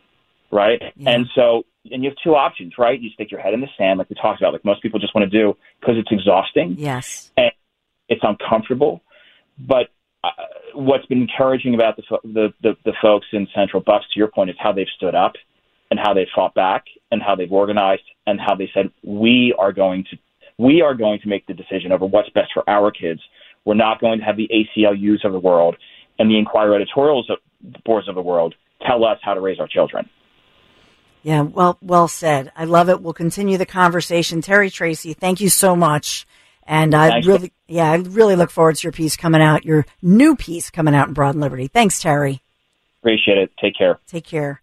Right? 0.51 0.81
Yeah. 0.97 1.11
And 1.11 1.27
so 1.35 1.65
and 1.91 2.03
you 2.03 2.11
have 2.11 2.17
two 2.23 2.35
options, 2.35 2.75
right? 2.79 3.01
You 3.01 3.11
stick 3.11 3.31
your 3.31 3.41
head 3.41 3.55
in 3.55 3.61
the 3.61 3.69
sand 3.79 3.99
like 3.99 4.11
we 4.11 4.17
talked 4.17 4.41
about, 4.41 4.53
like 4.53 4.65
most 4.65 4.83
people 4.83 4.99
just 4.99 5.15
want 5.15 5.31
to 5.31 5.39
do 5.39 5.57
because 5.81 5.97
it's 5.99 6.11
exhausting. 6.11 6.75
Yes. 6.79 7.31
And 7.37 7.53
it's 8.09 8.23
uncomfortable. 8.23 9.03
But 9.59 9.89
uh, 10.25 10.31
what's 10.75 11.07
been 11.07 11.23
encouraging 11.23 11.75
about 11.75 11.97
the, 11.97 12.03
the, 12.25 12.49
the 12.63 12.77
the 12.85 12.93
folks 13.01 13.27
in 13.33 13.47
Central 13.55 13.83
Bucks, 13.83 14.07
to 14.13 14.19
your 14.19 14.29
point, 14.29 14.51
is 14.51 14.57
how 14.59 14.73
they've 14.73 14.87
stood 14.97 15.15
up 15.15 15.33
and 15.91 16.01
how 16.03 16.15
they've 16.15 16.27
fought 16.35 16.55
back 16.55 16.85
and 17.11 17.23
how 17.23 17.35
they've 17.35 17.53
organized 17.53 18.03
and 18.27 18.41
how 18.41 18.55
they 18.55 18.71
said 18.75 18.91
we 19.05 19.55
are 19.59 19.73
going 19.73 20.05
to 20.11 20.17
we 20.59 20.81
are 20.81 20.95
going 20.95 21.21
to 21.21 21.29
make 21.29 21.47
the 21.47 21.55
decision 21.55 21.93
over 21.93 22.07
what's 22.07 22.31
best 22.31 22.51
for 22.53 22.69
our 22.69 22.91
kids. 22.91 23.21
We're 23.65 23.75
not 23.75 24.01
going 24.01 24.21
to 24.21 24.25
have 24.25 24.37
the 24.37 24.49
ACLUs 24.49 25.25
of 25.25 25.33
the 25.33 25.41
world 25.41 25.77
and 26.19 26.31
the 26.31 26.39
Inquirer 26.39 26.75
editorials 26.77 27.29
of, 27.29 27.39
boards 27.85 28.09
of 28.09 28.15
the 28.15 28.23
world 28.23 28.55
tell 28.87 29.05
us 29.05 29.19
how 29.23 29.35
to 29.35 29.41
raise 29.41 29.59
our 29.59 29.69
children. 29.69 30.09
Yeah, 31.27 31.41
well, 31.41 31.77
well 31.83 32.07
said. 32.07 32.53
I 32.55 32.67
love 32.67 32.89
it. 32.89 33.03
We'll 33.03 33.13
continue 33.13 33.59
the 33.59 33.67
conversation. 33.67 34.43
Terry 34.43 34.71
Tracy, 34.71 35.13
thank 35.13 35.41
you 35.41 35.49
so 35.49 35.75
much. 35.75 36.25
And 36.63 36.95
I 36.95 37.11
Thanks. 37.11 37.27
really, 37.27 37.53
yeah, 37.67 37.91
I 37.91 37.97
really 37.97 38.37
look 38.37 38.53
forward 38.53 38.77
to 38.77 38.83
your 38.85 38.93
piece 38.93 39.17
coming 39.17 39.43
out, 39.43 39.65
your 39.65 39.87
new 40.01 40.37
piece 40.37 40.71
coming 40.71 40.95
out 40.95 41.09
in 41.09 41.15
Broad 41.15 41.35
and 41.35 41.41
Liberty. 41.41 41.67
Thanks, 41.67 42.01
Terry. 42.01 42.43
Appreciate 43.01 43.39
it. 43.39 43.51
Take 43.61 43.77
care. 43.77 43.99
Take 44.07 44.25
care. 44.25 44.63